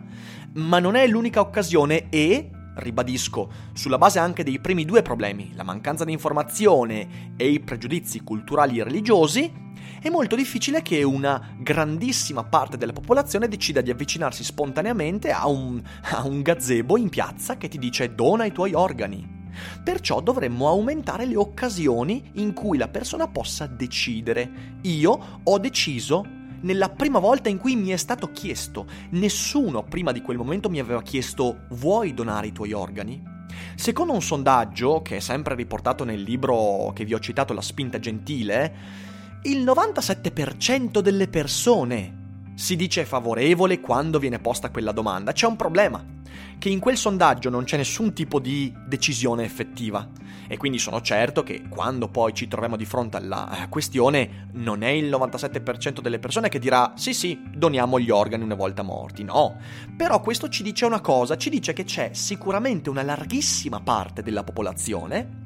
ma 0.53 0.79
non 0.79 0.95
è 0.95 1.07
l'unica 1.07 1.39
occasione 1.39 2.09
e 2.09 2.49
ribadisco, 2.79 3.51
sulla 3.73 3.97
base 3.97 4.19
anche 4.19 4.43
dei 4.43 4.59
primi 4.59 4.85
due 4.85 5.01
problemi, 5.01 5.51
la 5.55 5.63
mancanza 5.63 6.05
di 6.05 6.11
informazione 6.11 7.33
e 7.37 7.49
i 7.49 7.59
pregiudizi 7.59 8.21
culturali 8.21 8.79
e 8.79 8.83
religiosi, 8.83 9.67
è 10.01 10.09
molto 10.09 10.35
difficile 10.35 10.81
che 10.81 11.03
una 11.03 11.55
grandissima 11.59 12.43
parte 12.43 12.77
della 12.77 12.93
popolazione 12.93 13.47
decida 13.47 13.81
di 13.81 13.91
avvicinarsi 13.91 14.43
spontaneamente 14.43 15.31
a 15.31 15.47
un, 15.47 15.81
a 16.11 16.25
un 16.25 16.41
gazebo 16.41 16.97
in 16.97 17.09
piazza 17.09 17.57
che 17.57 17.67
ti 17.67 17.77
dice 17.77 18.15
dona 18.15 18.45
i 18.45 18.51
tuoi 18.51 18.73
organi. 18.73 19.37
Perciò 19.83 20.21
dovremmo 20.21 20.67
aumentare 20.67 21.25
le 21.25 21.35
occasioni 21.35 22.31
in 22.35 22.53
cui 22.53 22.77
la 22.77 22.87
persona 22.87 23.27
possa 23.27 23.65
decidere. 23.65 24.77
Io 24.83 25.41
ho 25.43 25.57
deciso 25.57 26.37
nella 26.61 26.89
prima 26.89 27.19
volta 27.19 27.49
in 27.49 27.57
cui 27.57 27.75
mi 27.75 27.89
è 27.89 27.97
stato 27.97 28.31
chiesto. 28.31 28.85
Nessuno 29.11 29.83
prima 29.83 30.11
di 30.11 30.21
quel 30.21 30.37
momento 30.37 30.69
mi 30.69 30.79
aveva 30.79 31.01
chiesto 31.01 31.61
vuoi 31.69 32.13
donare 32.13 32.47
i 32.47 32.51
tuoi 32.51 32.73
organi? 32.73 33.21
Secondo 33.75 34.13
un 34.13 34.21
sondaggio, 34.21 35.01
che 35.01 35.17
è 35.17 35.19
sempre 35.19 35.55
riportato 35.55 36.03
nel 36.03 36.21
libro 36.21 36.91
che 36.93 37.05
vi 37.05 37.13
ho 37.13 37.19
citato, 37.19 37.53
La 37.53 37.61
spinta 37.61 37.99
gentile, 37.99 38.73
il 39.43 39.63
97% 39.63 40.99
delle 40.99 41.27
persone 41.27 42.27
si 42.59 42.75
dice 42.75 43.05
favorevole 43.05 43.79
quando 43.79 44.19
viene 44.19 44.37
posta 44.37 44.69
quella 44.69 44.91
domanda. 44.91 45.31
C'è 45.31 45.47
un 45.47 45.55
problema 45.55 46.03
che 46.57 46.67
in 46.67 46.79
quel 46.79 46.97
sondaggio 46.97 47.49
non 47.49 47.63
c'è 47.63 47.77
nessun 47.77 48.11
tipo 48.11 48.37
di 48.37 48.75
decisione 48.85 49.45
effettiva. 49.45 50.05
E 50.45 50.57
quindi 50.57 50.77
sono 50.77 50.99
certo 50.99 51.41
che 51.41 51.69
quando 51.69 52.09
poi 52.09 52.33
ci 52.33 52.49
troviamo 52.49 52.75
di 52.75 52.83
fronte 52.83 53.15
alla 53.15 53.63
eh, 53.63 53.69
questione 53.69 54.49
non 54.55 54.83
è 54.83 54.89
il 54.89 55.09
97% 55.09 56.01
delle 56.01 56.19
persone 56.19 56.49
che 56.49 56.59
dirà 56.59 56.91
sì 56.97 57.13
sì, 57.13 57.41
doniamo 57.49 57.97
gli 57.97 58.09
organi 58.09 58.43
una 58.43 58.55
volta 58.55 58.81
morti, 58.83 59.23
no. 59.23 59.55
Però 59.95 60.19
questo 60.19 60.49
ci 60.49 60.61
dice 60.61 60.83
una 60.83 60.99
cosa, 60.99 61.37
ci 61.37 61.49
dice 61.49 61.71
che 61.71 61.85
c'è 61.85 62.09
sicuramente 62.11 62.89
una 62.89 63.03
larghissima 63.03 63.79
parte 63.79 64.21
della 64.21 64.43
popolazione 64.43 65.45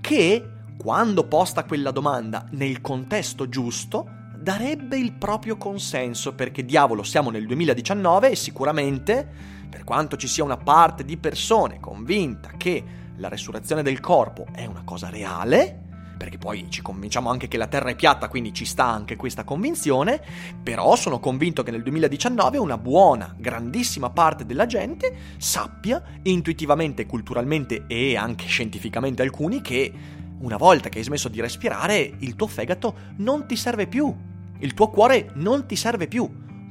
che 0.00 0.48
quando 0.76 1.24
posta 1.26 1.64
quella 1.64 1.90
domanda 1.90 2.46
nel 2.52 2.80
contesto 2.80 3.48
giusto 3.48 4.20
darebbe 4.42 4.98
il 4.98 5.12
proprio 5.12 5.56
consenso 5.56 6.34
perché 6.34 6.64
diavolo 6.64 7.04
siamo 7.04 7.30
nel 7.30 7.46
2019 7.46 8.30
e 8.30 8.36
sicuramente 8.36 9.26
per 9.70 9.84
quanto 9.84 10.16
ci 10.16 10.26
sia 10.26 10.42
una 10.42 10.56
parte 10.56 11.04
di 11.04 11.16
persone 11.16 11.78
convinta 11.78 12.50
che 12.56 12.82
la 13.16 13.28
resurrezione 13.28 13.82
del 13.82 14.00
corpo 14.00 14.46
è 14.52 14.66
una 14.66 14.82
cosa 14.84 15.08
reale, 15.10 15.80
perché 16.18 16.38
poi 16.38 16.66
ci 16.70 16.82
convinciamo 16.82 17.30
anche 17.30 17.46
che 17.46 17.56
la 17.56 17.68
Terra 17.68 17.90
è 17.90 17.94
piatta, 17.94 18.28
quindi 18.28 18.52
ci 18.52 18.64
sta 18.64 18.84
anche 18.84 19.16
questa 19.16 19.44
convinzione, 19.44 20.20
però 20.60 20.96
sono 20.96 21.20
convinto 21.20 21.62
che 21.62 21.70
nel 21.70 21.82
2019 21.82 22.58
una 22.58 22.78
buona, 22.78 23.34
grandissima 23.38 24.10
parte 24.10 24.44
della 24.44 24.66
gente 24.66 25.14
sappia 25.38 26.02
intuitivamente, 26.22 27.06
culturalmente 27.06 27.84
e 27.86 28.16
anche 28.16 28.46
scientificamente 28.46 29.22
alcuni 29.22 29.60
che 29.60 29.92
una 30.40 30.56
volta 30.56 30.88
che 30.88 30.98
hai 30.98 31.04
smesso 31.04 31.28
di 31.28 31.40
respirare, 31.40 32.12
il 32.18 32.34
tuo 32.34 32.48
fegato 32.48 32.94
non 33.18 33.46
ti 33.46 33.56
serve 33.56 33.86
più, 33.86 34.14
il 34.62 34.74
tuo 34.74 34.88
cuore 34.88 35.30
non 35.34 35.66
ti 35.66 35.76
serve 35.76 36.08
più. 36.08 36.28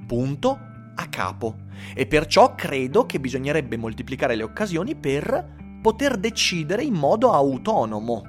Punto 0.08 0.60
a 0.96 1.06
capo 1.08 1.70
e 1.94 2.06
perciò 2.06 2.56
credo 2.56 3.06
che 3.06 3.20
bisognerebbe 3.20 3.78
moltiplicare 3.78 4.36
le 4.36 4.44
occasioni 4.44 4.96
per 4.96 5.80
poter 5.82 6.18
decidere 6.18 6.84
in 6.84 6.94
modo 6.94 7.32
autonomo. 7.32 8.24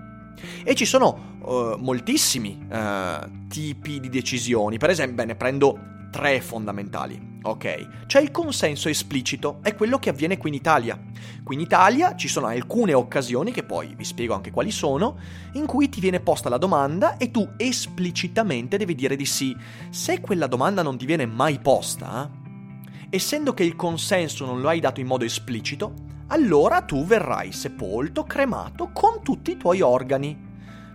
E 0.64 0.74
ci 0.74 0.84
sono 0.84 1.38
uh, 1.42 1.76
moltissimi 1.78 2.66
uh, 2.70 3.48
tipi 3.48 4.00
di 4.00 4.08
decisioni, 4.08 4.78
per 4.78 4.90
esempio, 4.90 5.24
ne 5.24 5.36
prendo 5.36 5.78
tre 6.12 6.42
fondamentali. 6.42 7.40
Ok, 7.44 8.04
c'è 8.06 8.20
il 8.20 8.30
consenso 8.30 8.88
esplicito, 8.88 9.58
è 9.62 9.74
quello 9.74 9.98
che 9.98 10.10
avviene 10.10 10.36
qui 10.36 10.50
in 10.50 10.54
Italia. 10.54 11.00
Qui 11.42 11.54
in 11.56 11.60
Italia 11.60 12.14
ci 12.14 12.28
sono 12.28 12.46
alcune 12.46 12.92
occasioni, 12.92 13.50
che 13.50 13.64
poi 13.64 13.94
vi 13.96 14.04
spiego 14.04 14.34
anche 14.34 14.52
quali 14.52 14.70
sono, 14.70 15.16
in 15.54 15.66
cui 15.66 15.88
ti 15.88 15.98
viene 15.98 16.20
posta 16.20 16.48
la 16.48 16.58
domanda 16.58 17.16
e 17.16 17.32
tu 17.32 17.48
esplicitamente 17.56 18.76
devi 18.76 18.94
dire 18.94 19.16
di 19.16 19.24
sì. 19.24 19.56
Se 19.90 20.20
quella 20.20 20.46
domanda 20.46 20.82
non 20.82 20.98
ti 20.98 21.06
viene 21.06 21.26
mai 21.26 21.58
posta, 21.58 22.30
essendo 23.10 23.54
che 23.54 23.64
il 23.64 23.74
consenso 23.74 24.44
non 24.44 24.60
lo 24.60 24.68
hai 24.68 24.78
dato 24.78 25.00
in 25.00 25.06
modo 25.06 25.24
esplicito, 25.24 25.94
allora 26.28 26.82
tu 26.82 27.04
verrai 27.04 27.52
sepolto, 27.52 28.24
cremato 28.24 28.90
con 28.92 29.22
tutti 29.22 29.50
i 29.52 29.56
tuoi 29.56 29.80
organi. 29.80 30.51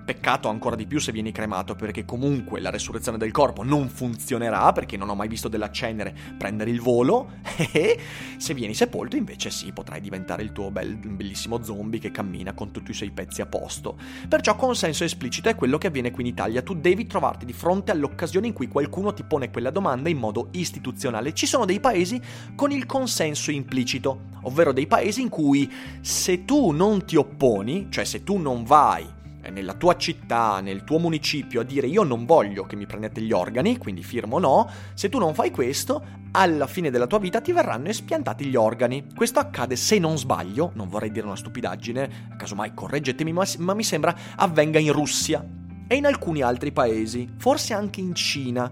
Peccato 0.08 0.48
ancora 0.48 0.78
di 0.78 0.88
più 0.88 1.02
se 1.02 1.12
vieni 1.12 1.34
cremato, 1.34 1.76
perché 1.76 2.06
comunque 2.06 2.62
la 2.62 2.70
resurrezione 2.70 3.18
del 3.18 3.32
corpo 3.32 3.64
non 3.64 3.90
funzionerà, 3.90 4.72
perché 4.72 4.96
non 4.96 5.10
ho 5.10 5.16
mai 5.16 5.28
visto 5.28 5.50
della 5.50 5.70
cenere 5.70 6.16
prendere 6.38 6.70
il 6.70 6.80
volo, 6.80 7.32
e 7.74 8.00
se 8.38 8.54
vieni 8.54 8.74
sepolto 8.74 9.18
invece 9.18 9.50
sì, 9.50 9.74
potrai 9.74 10.00
diventare 10.00 10.44
il 10.44 10.54
tuo 10.54 10.72
bel, 10.72 10.96
bellissimo 10.96 11.62
zombie 11.62 12.00
che 12.00 12.12
cammina 12.12 12.54
con 12.54 12.72
tutti 12.72 12.92
i 12.92 12.94
suoi 12.94 13.12
pezzi 13.12 13.42
a 13.42 13.48
posto. 13.48 13.98
Perciò 14.30 14.56
consenso 14.56 15.04
esplicito 15.04 15.50
è 15.50 15.56
quello 15.56 15.78
che 15.78 15.88
avviene 15.88 16.12
qui 16.12 16.24
in 16.24 16.30
Italia, 16.30 16.62
tu 16.62 16.76
devi 16.76 17.06
trovarti 17.06 17.46
di 17.46 17.52
fronte 17.52 17.92
all'occasione 17.92 18.48
in 18.48 18.54
cui 18.54 18.70
qualcuno 18.70 19.14
ti 19.14 19.26
pone 19.26 19.52
quella 19.52 19.72
domanda 19.72 20.08
in 20.08 20.20
modo 20.20 20.48
istituzionale. 20.52 21.34
Ci 21.34 21.46
sono 21.46 21.66
dei 21.66 21.82
paesi 21.82 22.22
con 22.56 22.72
il 22.72 22.86
consenso 22.86 23.52
implicito, 23.52 24.28
ovvero 24.44 24.72
dei 24.72 24.88
paesi 24.88 25.20
in 25.22 25.28
cui 25.28 25.70
se 26.00 26.46
tu 26.46 26.72
non 26.72 27.04
ti 27.04 27.18
opponi, 27.18 27.88
cioè 27.90 28.06
se 28.06 28.24
tu 28.24 28.38
non 28.38 28.64
vai 28.64 29.16
nella 29.52 29.74
tua 29.74 29.96
città, 29.98 30.60
nel 30.60 30.84
tuo 30.84 31.00
municipio 31.00 31.62
a 31.62 31.64
dire 31.64 31.88
io 31.88 32.04
non 32.04 32.26
voglio 32.26 32.66
che 32.66 32.76
mi 32.76 32.86
prendete 32.86 33.22
gli 33.22 33.32
organi, 33.32 33.78
quindi 33.78 34.04
firmo 34.04 34.40
no, 34.40 34.70
se 34.94 35.10
tu 35.10 35.18
non 35.18 35.34
fai 35.34 35.52
questo, 35.52 36.04
alla 36.32 36.68
fine 36.68 36.90
della 36.90 37.08
tua 37.08 37.20
vita 37.20 37.42
ti 37.42 37.52
verranno 37.52 37.88
espiantati 37.88 38.46
gli 38.46 38.56
organi. 38.56 39.06
Questo 39.16 39.40
accade 39.40 39.76
se 39.76 40.00
non 40.00 40.18
sbaglio, 40.18 40.72
non 40.76 40.88
vorrei 40.88 41.12
dire 41.12 41.26
una 41.26 41.36
stupidaggine, 41.36 42.36
casomai 42.38 42.74
correggetemi, 42.74 43.32
ma, 43.32 43.46
ma 43.60 43.74
mi 43.74 43.84
sembra 43.84 44.16
avvenga 44.36 44.80
in 44.80 44.92
Russia 44.92 45.44
e 45.88 45.96
in 45.96 46.06
alcuni 46.06 46.42
altri 46.42 46.72
paesi, 46.72 47.28
forse 47.38 47.74
anche 47.74 48.02
in 48.02 48.14
Cina. 48.14 48.72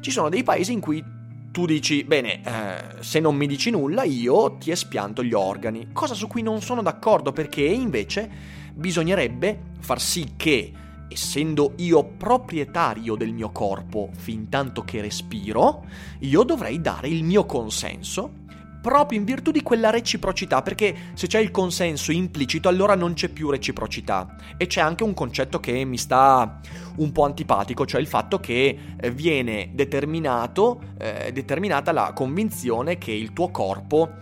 Ci 0.00 0.10
sono 0.10 0.28
dei 0.28 0.42
paesi 0.42 0.72
in 0.72 0.80
cui 0.80 1.22
tu 1.54 1.66
dici, 1.66 2.02
bene, 2.02 2.40
eh, 2.42 3.02
se 3.02 3.20
non 3.20 3.36
mi 3.36 3.46
dici 3.46 3.70
nulla 3.70 4.02
io 4.02 4.56
ti 4.56 4.72
espianto 4.72 5.22
gli 5.22 5.34
organi, 5.34 5.90
cosa 5.92 6.14
su 6.14 6.26
cui 6.26 6.42
non 6.42 6.60
sono 6.60 6.82
d'accordo 6.82 7.30
perché 7.30 7.62
invece 7.62 8.62
bisognerebbe 8.74 9.72
far 9.78 10.00
sì 10.00 10.32
che, 10.36 10.72
essendo 11.08 11.74
io 11.76 12.04
proprietario 12.04 13.14
del 13.14 13.32
mio 13.32 13.50
corpo 13.50 14.10
fin 14.16 14.48
tanto 14.48 14.82
che 14.82 15.00
respiro, 15.00 15.84
io 16.20 16.42
dovrei 16.42 16.80
dare 16.80 17.08
il 17.08 17.22
mio 17.24 17.46
consenso 17.46 18.42
proprio 18.84 19.18
in 19.18 19.24
virtù 19.24 19.50
di 19.50 19.62
quella 19.62 19.88
reciprocità, 19.88 20.60
perché 20.60 20.94
se 21.14 21.26
c'è 21.26 21.38
il 21.38 21.50
consenso 21.50 22.12
implicito 22.12 22.68
allora 22.68 22.94
non 22.94 23.14
c'è 23.14 23.30
più 23.30 23.48
reciprocità. 23.48 24.36
E 24.58 24.66
c'è 24.66 24.82
anche 24.82 25.04
un 25.04 25.14
concetto 25.14 25.58
che 25.58 25.86
mi 25.86 25.96
sta 25.96 26.60
un 26.96 27.10
po' 27.10 27.24
antipatico, 27.24 27.86
cioè 27.86 28.02
il 28.02 28.06
fatto 28.06 28.40
che 28.40 28.78
eh, 29.00 29.10
viene 29.10 29.70
eh, 29.74 31.32
determinata 31.32 31.92
la 31.92 32.12
convinzione 32.12 32.98
che 32.98 33.12
il 33.12 33.32
tuo 33.32 33.50
corpo, 33.50 34.16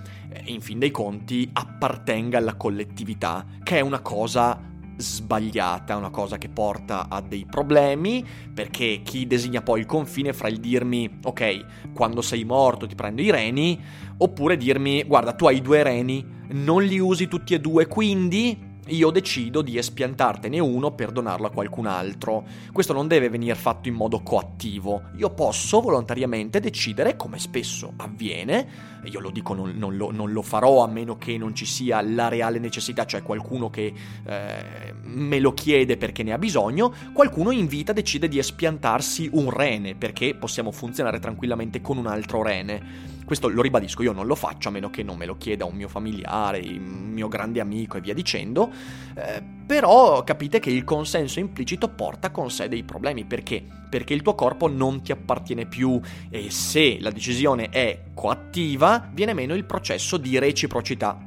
in 0.44 0.60
fin 0.60 0.78
dei 0.78 0.90
conti, 0.90 1.48
appartenga 1.52 2.38
alla 2.38 2.54
collettività, 2.54 3.44
che 3.62 3.78
è 3.78 3.80
una 3.80 4.00
cosa 4.00 4.70
sbagliata, 4.96 5.96
una 5.96 6.10
cosa 6.10 6.38
che 6.38 6.48
porta 6.48 7.08
a 7.08 7.20
dei 7.20 7.46
problemi, 7.48 8.24
perché 8.52 9.00
chi 9.02 9.26
designa 9.26 9.62
poi 9.62 9.80
il 9.80 9.86
confine 9.86 10.32
fra 10.32 10.48
il 10.48 10.58
dirmi 10.58 11.18
ok, 11.22 11.92
quando 11.92 12.22
sei 12.22 12.44
morto 12.44 12.86
ti 12.86 12.94
prendo 12.94 13.22
i 13.22 13.30
reni, 13.30 13.80
oppure 14.18 14.56
dirmi 14.56 15.02
guarda 15.04 15.32
tu 15.32 15.46
hai 15.46 15.60
due 15.60 15.82
reni, 15.82 16.24
non 16.50 16.82
li 16.82 16.98
usi 16.98 17.26
tutti 17.28 17.54
e 17.54 17.60
due, 17.60 17.86
quindi 17.86 18.70
io 18.88 19.10
decido 19.10 19.62
di 19.62 19.78
espiantartene 19.78 20.58
uno 20.58 20.92
per 20.92 21.12
donarlo 21.12 21.46
a 21.46 21.50
qualcun 21.50 21.86
altro. 21.86 22.44
Questo 22.72 22.92
non 22.92 23.06
deve 23.06 23.28
venire 23.28 23.54
fatto 23.54 23.88
in 23.88 23.94
modo 23.94 24.20
coattivo. 24.22 25.02
Io 25.16 25.30
posso 25.30 25.80
volontariamente 25.80 26.58
decidere, 26.58 27.16
come 27.16 27.38
spesso 27.38 27.92
avviene, 27.96 28.90
io 29.04 29.20
lo 29.20 29.30
dico, 29.30 29.54
non, 29.54 29.72
non, 29.76 29.96
lo, 29.96 30.10
non 30.10 30.32
lo, 30.32 30.42
farò 30.42 30.82
a 30.82 30.88
meno 30.88 31.16
che 31.16 31.38
non 31.38 31.54
ci 31.54 31.64
sia 31.64 32.00
la 32.02 32.28
reale 32.28 32.58
necessità, 32.58 33.04
cioè 33.04 33.22
qualcuno 33.22 33.70
che 33.70 33.92
eh, 34.24 34.94
me 35.02 35.38
lo 35.38 35.54
chiede 35.54 35.96
perché 35.96 36.22
ne 36.22 36.32
ha 36.32 36.38
bisogno, 36.38 36.92
qualcuno 37.12 37.50
in 37.50 37.66
vita 37.66 37.92
decide 37.92 38.28
di 38.28 38.38
espiantarsi 38.38 39.30
un 39.32 39.50
rene 39.50 39.94
perché 39.94 40.34
possiamo 40.34 40.72
funzionare 40.72 41.20
tranquillamente 41.20 41.80
con 41.80 41.98
un 41.98 42.06
altro 42.06 42.42
rene. 42.42 43.20
Questo 43.24 43.48
lo 43.48 43.62
ribadisco, 43.62 44.02
io 44.02 44.12
non 44.12 44.26
lo 44.26 44.34
faccio 44.34 44.68
a 44.68 44.72
meno 44.72 44.90
che 44.90 45.02
non 45.02 45.16
me 45.16 45.26
lo 45.26 45.36
chieda 45.36 45.64
un 45.64 45.74
mio 45.74 45.88
familiare, 45.88 46.60
un 46.60 47.10
mio 47.12 47.28
grande 47.28 47.60
amico 47.60 47.96
e 47.96 48.00
via 48.00 48.14
dicendo, 48.14 48.70
eh, 49.14 49.42
però 49.64 50.22
capite 50.24 50.58
che 50.58 50.70
il 50.70 50.84
consenso 50.84 51.38
implicito 51.38 51.88
porta 51.88 52.30
con 52.30 52.50
sé 52.50 52.68
dei 52.68 52.82
problemi, 52.82 53.24
perché? 53.24 53.64
Perché 53.88 54.12
il 54.14 54.22
tuo 54.22 54.34
corpo 54.34 54.68
non 54.68 55.02
ti 55.02 55.12
appartiene 55.12 55.66
più 55.66 56.00
e 56.28 56.50
se 56.50 56.98
la 57.00 57.10
decisione 57.10 57.68
è 57.68 58.04
coattiva, 58.14 59.08
viene 59.12 59.34
meno 59.34 59.54
il 59.54 59.64
processo 59.64 60.16
di 60.16 60.38
reciprocità 60.38 61.18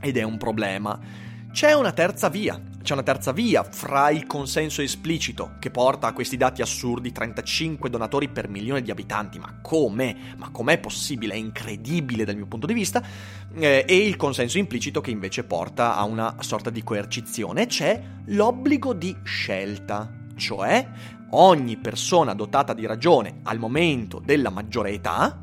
ed 0.00 0.16
è 0.16 0.22
un 0.22 0.36
problema. 0.36 0.98
C'è 1.54 1.72
una 1.72 1.92
terza 1.92 2.28
via, 2.28 2.60
c'è 2.82 2.94
una 2.94 3.04
terza 3.04 3.30
via 3.30 3.62
fra 3.62 4.10
il 4.10 4.26
consenso 4.26 4.82
esplicito 4.82 5.54
che 5.60 5.70
porta 5.70 6.08
a 6.08 6.12
questi 6.12 6.36
dati 6.36 6.62
assurdi 6.62 7.12
35 7.12 7.88
donatori 7.88 8.28
per 8.28 8.48
milione 8.48 8.82
di 8.82 8.90
abitanti, 8.90 9.38
ma 9.38 9.60
come? 9.62 10.34
Ma 10.36 10.50
com'è 10.50 10.80
possibile? 10.80 11.34
È 11.34 11.36
incredibile 11.36 12.24
dal 12.24 12.34
mio 12.34 12.46
punto 12.46 12.66
di 12.66 12.74
vista, 12.74 13.00
eh, 13.54 13.84
e 13.86 13.96
il 13.96 14.16
consenso 14.16 14.58
implicito 14.58 15.00
che 15.00 15.12
invece 15.12 15.44
porta 15.44 15.94
a 15.94 16.02
una 16.02 16.34
sorta 16.40 16.70
di 16.70 16.82
coercizione, 16.82 17.66
c'è 17.66 18.02
l'obbligo 18.24 18.92
di 18.92 19.16
scelta, 19.22 20.12
cioè 20.34 20.84
ogni 21.30 21.76
persona 21.76 22.34
dotata 22.34 22.74
di 22.74 22.84
ragione 22.84 23.38
al 23.44 23.60
momento 23.60 24.18
della 24.18 24.50
maggiore 24.50 24.90
età 24.90 25.40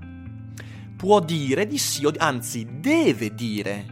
può 0.98 1.22
dire 1.22 1.65
di 1.65 1.77
sì 1.77 2.06
o 2.06 2.12
di, 2.12 2.18
anzi 2.18 2.68
deve 2.82 3.34
dire 3.34 3.86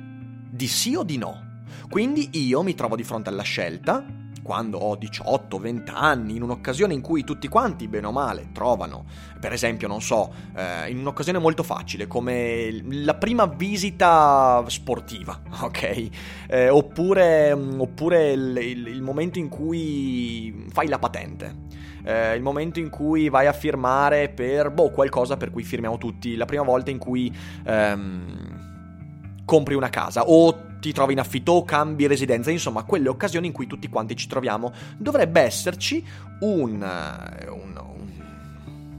di 0.51 0.67
sì 0.67 0.95
o 0.95 1.05
di 1.05 1.17
no. 1.17 1.47
Quindi 1.89 2.29
io 2.33 2.61
mi 2.61 2.75
trovo 2.75 2.95
di 2.95 3.03
fronte 3.03 3.29
alla 3.29 3.41
scelta, 3.41 4.05
quando 4.43 4.77
ho 4.77 4.95
18-20 4.95 5.91
anni, 5.91 6.35
in 6.35 6.43
un'occasione 6.43 6.93
in 6.93 7.01
cui 7.01 7.23
tutti 7.23 7.47
quanti, 7.47 7.87
bene 7.87 8.05
o 8.05 8.11
male, 8.11 8.49
trovano, 8.53 9.05
per 9.39 9.53
esempio, 9.53 9.87
non 9.87 9.99
so, 9.99 10.31
eh, 10.55 10.89
in 10.91 10.99
un'occasione 10.99 11.39
molto 11.39 11.63
facile, 11.63 12.05
come 12.05 12.83
la 12.91 13.15
prima 13.15 13.47
visita 13.47 14.63
sportiva, 14.67 15.41
ok? 15.61 16.09
Eh, 16.47 16.69
oppure, 16.69 17.53
oppure 17.53 18.31
il, 18.33 18.57
il, 18.57 18.87
il 18.87 19.01
momento 19.01 19.39
in 19.39 19.49
cui 19.49 20.67
fai 20.71 20.87
la 20.87 20.99
patente. 20.99 21.67
Eh, 22.03 22.35
il 22.35 22.43
momento 22.43 22.79
in 22.79 22.89
cui 22.89 23.29
vai 23.29 23.47
a 23.47 23.53
firmare 23.53 24.29
per 24.29 24.69
boh, 24.69 24.91
qualcosa 24.91 25.37
per 25.37 25.49
cui 25.49 25.63
firmiamo 25.63 25.97
tutti, 25.97 26.35
la 26.35 26.45
prima 26.45 26.63
volta 26.63 26.91
in 26.91 26.99
cui 26.99 27.35
ehm, 27.65 29.43
compri 29.43 29.73
una 29.73 29.89
casa 29.89 30.23
o 30.27 30.67
ti 30.79 30.93
trovi 30.93 31.13
in 31.13 31.19
affitto 31.19 31.51
o 31.53 31.63
cambi 31.63 32.07
residenza, 32.07 32.51
insomma, 32.51 32.83
quelle 32.83 33.09
occasioni 33.09 33.47
in 33.47 33.53
cui 33.53 33.67
tutti 33.67 33.89
quanti 33.89 34.15
ci 34.15 34.27
troviamo, 34.27 34.73
dovrebbe 34.97 35.41
esserci 35.41 36.03
un, 36.41 36.81
eh, 36.81 37.47
un, 37.49 37.81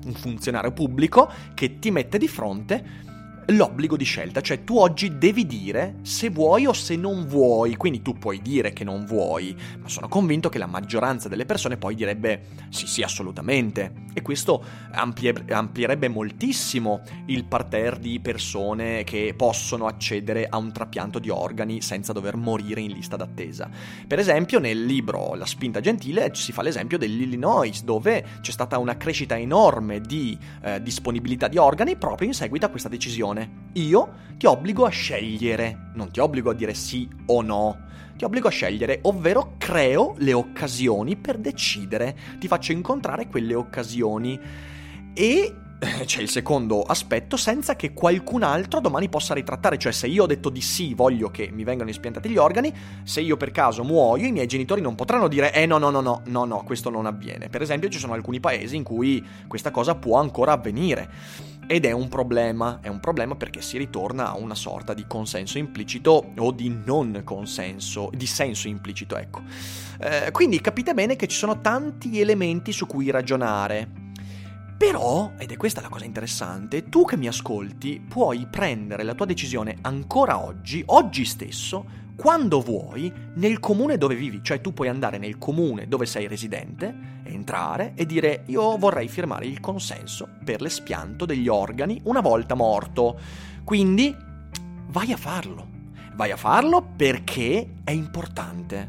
un 0.04 0.12
funzionario 0.12 0.72
pubblico 0.72 1.30
che 1.54 1.78
ti 1.78 1.90
mette 1.90 2.18
di 2.18 2.28
fronte 2.28 3.08
l'obbligo 3.46 3.96
di 3.96 4.04
scelta, 4.04 4.40
cioè 4.40 4.64
tu 4.64 4.78
oggi 4.78 5.18
devi 5.18 5.46
dire 5.46 5.96
se 6.02 6.30
vuoi 6.30 6.66
o 6.66 6.72
se 6.72 6.96
non 6.96 7.26
vuoi, 7.26 7.76
quindi 7.76 8.02
tu 8.02 8.16
puoi 8.16 8.40
dire 8.40 8.72
che 8.72 8.84
non 8.84 9.04
vuoi, 9.04 9.56
ma 9.80 9.88
sono 9.88 10.08
convinto 10.08 10.48
che 10.48 10.58
la 10.58 10.66
maggioranza 10.66 11.28
delle 11.28 11.46
persone 11.46 11.76
poi 11.76 11.94
direbbe 11.94 12.42
sì 12.68 12.86
sì 12.86 13.02
assolutamente 13.02 13.92
e 14.12 14.22
questo 14.22 14.62
amplierebbe 14.92 16.08
moltissimo 16.08 17.02
il 17.26 17.44
parterre 17.44 17.98
di 17.98 18.20
persone 18.20 19.04
che 19.04 19.34
possono 19.36 19.86
accedere 19.86 20.46
a 20.48 20.56
un 20.56 20.72
trapianto 20.72 21.18
di 21.18 21.30
organi 21.30 21.80
senza 21.80 22.12
dover 22.12 22.36
morire 22.36 22.80
in 22.80 22.92
lista 22.92 23.16
d'attesa. 23.16 23.68
Per 24.06 24.18
esempio 24.18 24.58
nel 24.58 24.84
libro 24.84 25.34
La 25.34 25.46
spinta 25.46 25.80
gentile 25.80 26.30
si 26.34 26.52
fa 26.52 26.62
l'esempio 26.62 26.98
dell'Illinois 26.98 27.82
dove 27.82 28.24
c'è 28.40 28.50
stata 28.50 28.78
una 28.78 28.96
crescita 28.96 29.38
enorme 29.38 30.00
di 30.00 30.38
eh, 30.62 30.82
disponibilità 30.82 31.48
di 31.48 31.56
organi 31.56 31.96
proprio 31.96 32.28
in 32.28 32.34
seguito 32.34 32.66
a 32.66 32.68
questa 32.68 32.88
decisione 32.88 33.29
decisione. 33.30 33.68
Io 33.74 34.08
ti 34.36 34.46
obbligo 34.46 34.84
a 34.84 34.88
scegliere, 34.88 35.90
non 35.94 36.10
ti 36.10 36.20
obbligo 36.20 36.50
a 36.50 36.54
dire 36.54 36.74
sì 36.74 37.08
o 37.26 37.42
no. 37.42 37.88
Ti 38.16 38.24
obbligo 38.24 38.48
a 38.48 38.50
scegliere, 38.50 38.98
ovvero 39.02 39.54
creo 39.56 40.14
le 40.18 40.32
occasioni 40.32 41.16
per 41.16 41.38
decidere, 41.38 42.16
ti 42.38 42.48
faccio 42.48 42.72
incontrare 42.72 43.28
quelle 43.28 43.54
occasioni. 43.54 44.38
E 45.14 45.54
eh, 45.78 46.04
c'è 46.04 46.20
il 46.20 46.28
secondo 46.28 46.82
aspetto, 46.82 47.38
senza 47.38 47.76
che 47.76 47.94
qualcun 47.94 48.42
altro 48.42 48.80
domani 48.80 49.08
possa 49.08 49.32
ritrattare, 49.32 49.78
cioè 49.78 49.92
se 49.92 50.06
io 50.06 50.24
ho 50.24 50.26
detto 50.26 50.50
di 50.50 50.60
sì, 50.60 50.92
voglio 50.92 51.30
che 51.30 51.48
mi 51.50 51.64
vengano 51.64 51.88
espiantati 51.88 52.28
gli 52.28 52.36
organi, 52.36 52.72
se 53.04 53.22
io 53.22 53.38
per 53.38 53.50
caso 53.50 53.84
muoio, 53.84 54.26
i 54.26 54.32
miei 54.32 54.46
genitori 54.46 54.82
non 54.82 54.94
potranno 54.94 55.26
dire 55.26 55.54
eh 55.54 55.64
no 55.64 55.78
no 55.78 55.88
no 55.88 56.02
no, 56.02 56.22
no 56.26 56.44
no, 56.44 56.62
questo 56.64 56.90
non 56.90 57.06
avviene. 57.06 57.48
Per 57.48 57.62
esempio 57.62 57.88
ci 57.88 57.98
sono 57.98 58.12
alcuni 58.12 58.40
paesi 58.40 58.76
in 58.76 58.82
cui 58.82 59.24
questa 59.46 59.70
cosa 59.70 59.94
può 59.94 60.18
ancora 60.18 60.52
avvenire. 60.52 61.49
Ed 61.72 61.84
è 61.84 61.92
un 61.92 62.08
problema, 62.08 62.80
è 62.82 62.88
un 62.88 62.98
problema 62.98 63.36
perché 63.36 63.62
si 63.62 63.78
ritorna 63.78 64.30
a 64.30 64.36
una 64.36 64.56
sorta 64.56 64.92
di 64.92 65.04
consenso 65.06 65.56
implicito 65.56 66.32
o 66.36 66.50
di 66.50 66.80
non 66.84 67.20
consenso, 67.22 68.10
di 68.12 68.26
senso 68.26 68.66
implicito, 68.66 69.16
ecco. 69.16 69.42
Eh, 70.00 70.32
quindi 70.32 70.60
capite 70.60 70.94
bene 70.94 71.14
che 71.14 71.28
ci 71.28 71.36
sono 71.36 71.60
tanti 71.60 72.18
elementi 72.18 72.72
su 72.72 72.88
cui 72.88 73.08
ragionare. 73.12 73.88
Però, 74.76 75.34
ed 75.38 75.52
è 75.52 75.56
questa 75.56 75.80
la 75.80 75.88
cosa 75.88 76.04
interessante, 76.04 76.88
tu 76.88 77.04
che 77.04 77.16
mi 77.16 77.28
ascolti 77.28 78.04
puoi 78.04 78.48
prendere 78.50 79.04
la 79.04 79.14
tua 79.14 79.26
decisione 79.26 79.76
ancora 79.82 80.44
oggi, 80.44 80.82
oggi 80.86 81.24
stesso, 81.24 81.84
quando 82.20 82.60
vuoi, 82.60 83.10
nel 83.36 83.60
comune 83.60 83.96
dove 83.96 84.14
vivi, 84.14 84.40
cioè 84.42 84.60
tu 84.60 84.74
puoi 84.74 84.88
andare 84.88 85.16
nel 85.16 85.38
comune 85.38 85.88
dove 85.88 86.04
sei 86.04 86.28
residente, 86.28 87.22
entrare 87.22 87.92
e 87.94 88.04
dire 88.04 88.42
io 88.48 88.76
vorrei 88.76 89.08
firmare 89.08 89.46
il 89.46 89.58
consenso 89.58 90.28
per 90.44 90.60
l'espianto 90.60 91.24
degli 91.24 91.48
organi 91.48 91.98
una 92.04 92.20
volta 92.20 92.54
morto. 92.54 93.18
Quindi 93.64 94.14
vai 94.88 95.12
a 95.12 95.16
farlo. 95.16 95.66
Vai 96.12 96.30
a 96.30 96.36
farlo 96.36 96.86
perché 96.94 97.76
è 97.84 97.90
importante, 97.90 98.86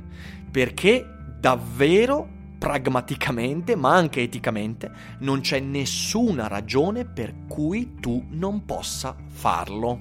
perché 0.52 1.08
davvero 1.39 2.28
pragmaticamente, 2.58 3.78
ma 3.78 3.96
anche 3.96 4.24
eticamente, 4.24 4.91
non 5.20 5.39
c'è 5.39 5.62
nessuna 5.62 6.50
ragione 6.50 7.06
per 7.06 7.34
cui 7.48 7.96
tu 8.02 8.26
non 8.32 8.65
possa 8.65 9.15
farlo. 9.30 9.98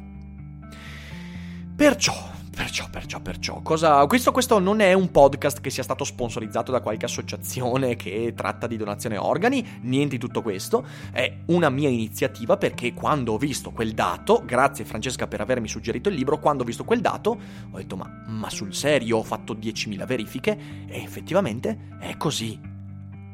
Perciò 1.76 2.38
Perciò, 2.54 2.88
perciò, 2.90 3.20
perciò. 3.20 3.60
Cosa... 3.62 4.04
Questo, 4.06 4.32
questo, 4.32 4.58
non 4.58 4.80
è 4.80 4.92
un 4.92 5.10
podcast 5.10 5.60
che 5.60 5.70
sia 5.70 5.82
stato 5.82 6.04
sponsorizzato 6.04 6.72
da 6.72 6.80
qualche 6.80 7.04
associazione 7.04 7.96
che 7.96 8.32
tratta 8.36 8.66
di 8.66 8.76
donazione 8.76 9.16
organi, 9.16 9.78
niente 9.82 10.16
di 10.16 10.20
tutto 10.20 10.42
questo. 10.42 10.84
È 11.12 11.38
una 11.46 11.70
mia 11.70 11.88
iniziativa 11.88 12.56
perché 12.56 12.92
quando 12.92 13.34
ho 13.34 13.38
visto 13.38 13.70
quel 13.70 13.92
dato, 13.92 14.42
grazie 14.44 14.84
Francesca 14.84 15.28
per 15.28 15.40
avermi 15.40 15.68
suggerito 15.68 16.08
il 16.08 16.16
libro, 16.16 16.38
quando 16.38 16.62
ho 16.62 16.66
visto 16.66 16.84
quel 16.84 17.00
dato 17.00 17.38
ho 17.70 17.76
detto 17.76 17.96
ma, 17.96 18.24
ma 18.26 18.50
sul 18.50 18.74
serio 18.74 19.18
ho 19.18 19.22
fatto 19.22 19.54
10.000 19.54 20.04
verifiche 20.04 20.58
e 20.86 21.02
effettivamente 21.02 21.88
è 22.00 22.16
così. 22.16 22.78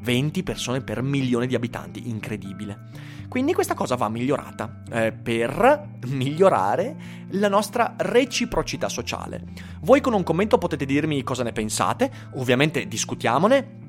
20 0.02 0.42
persone 0.44 0.82
per 0.82 1.02
milione 1.02 1.46
di 1.46 1.56
abitanti, 1.56 2.08
incredibile. 2.08 3.14
Quindi 3.28 3.52
questa 3.52 3.74
cosa 3.74 3.96
va 3.96 4.08
migliorata 4.08 4.82
eh, 4.90 5.12
per 5.12 5.88
migliorare 6.06 6.96
la 7.30 7.48
nostra 7.48 7.94
reciprocità 7.96 8.88
sociale. 8.88 9.42
Voi 9.80 10.00
con 10.00 10.14
un 10.14 10.22
commento 10.22 10.58
potete 10.58 10.84
dirmi 10.84 11.22
cosa 11.22 11.42
ne 11.42 11.52
pensate, 11.52 12.10
ovviamente 12.34 12.86
discutiamone, 12.86 13.85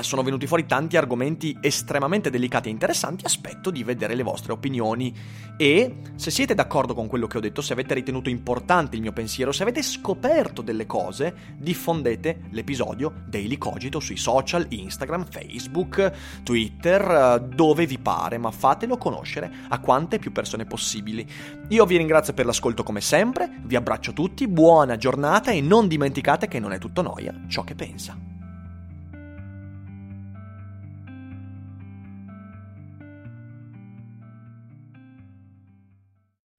sono 0.00 0.22
venuti 0.22 0.46
fuori 0.46 0.66
tanti 0.66 0.96
argomenti 0.96 1.56
estremamente 1.60 2.30
delicati 2.30 2.68
e 2.68 2.72
interessanti, 2.72 3.24
aspetto 3.24 3.70
di 3.70 3.84
vedere 3.84 4.14
le 4.14 4.22
vostre 4.22 4.52
opinioni 4.52 5.14
e 5.56 5.96
se 6.16 6.30
siete 6.30 6.54
d'accordo 6.54 6.94
con 6.94 7.06
quello 7.06 7.26
che 7.26 7.36
ho 7.36 7.40
detto, 7.40 7.62
se 7.62 7.72
avete 7.72 7.94
ritenuto 7.94 8.28
importante 8.28 8.96
il 8.96 9.02
mio 9.02 9.12
pensiero, 9.12 9.52
se 9.52 9.62
avete 9.62 9.82
scoperto 9.82 10.62
delle 10.62 10.86
cose, 10.86 11.34
diffondete 11.56 12.42
l'episodio 12.50 13.22
Daily 13.26 13.58
Cogito 13.58 14.00
sui 14.00 14.16
social, 14.16 14.66
Instagram, 14.68 15.26
Facebook, 15.28 16.40
Twitter, 16.42 17.02
eh, 17.02 17.54
dove 17.54 17.86
vi 17.86 17.98
pare, 17.98 18.38
ma 18.38 18.50
fatelo 18.50 18.96
conoscere 18.96 19.50
a 19.68 19.78
quante 19.78 20.18
più 20.18 20.32
persone 20.32 20.64
possibili. 20.64 21.26
Io 21.68 21.84
vi 21.84 21.96
ringrazio 21.96 22.32
per 22.32 22.46
l'ascolto 22.46 22.82
come 22.82 23.00
sempre, 23.00 23.60
vi 23.62 23.76
abbraccio 23.76 24.12
tutti, 24.12 24.48
buona 24.48 24.96
giornata 24.96 25.50
e 25.50 25.60
non 25.60 25.86
dimenticate 25.86 26.48
che 26.48 26.58
non 26.58 26.72
è 26.72 26.78
tutto 26.78 27.02
noia 27.02 27.34
ciò 27.48 27.62
che 27.62 27.74
pensa. 27.74 28.31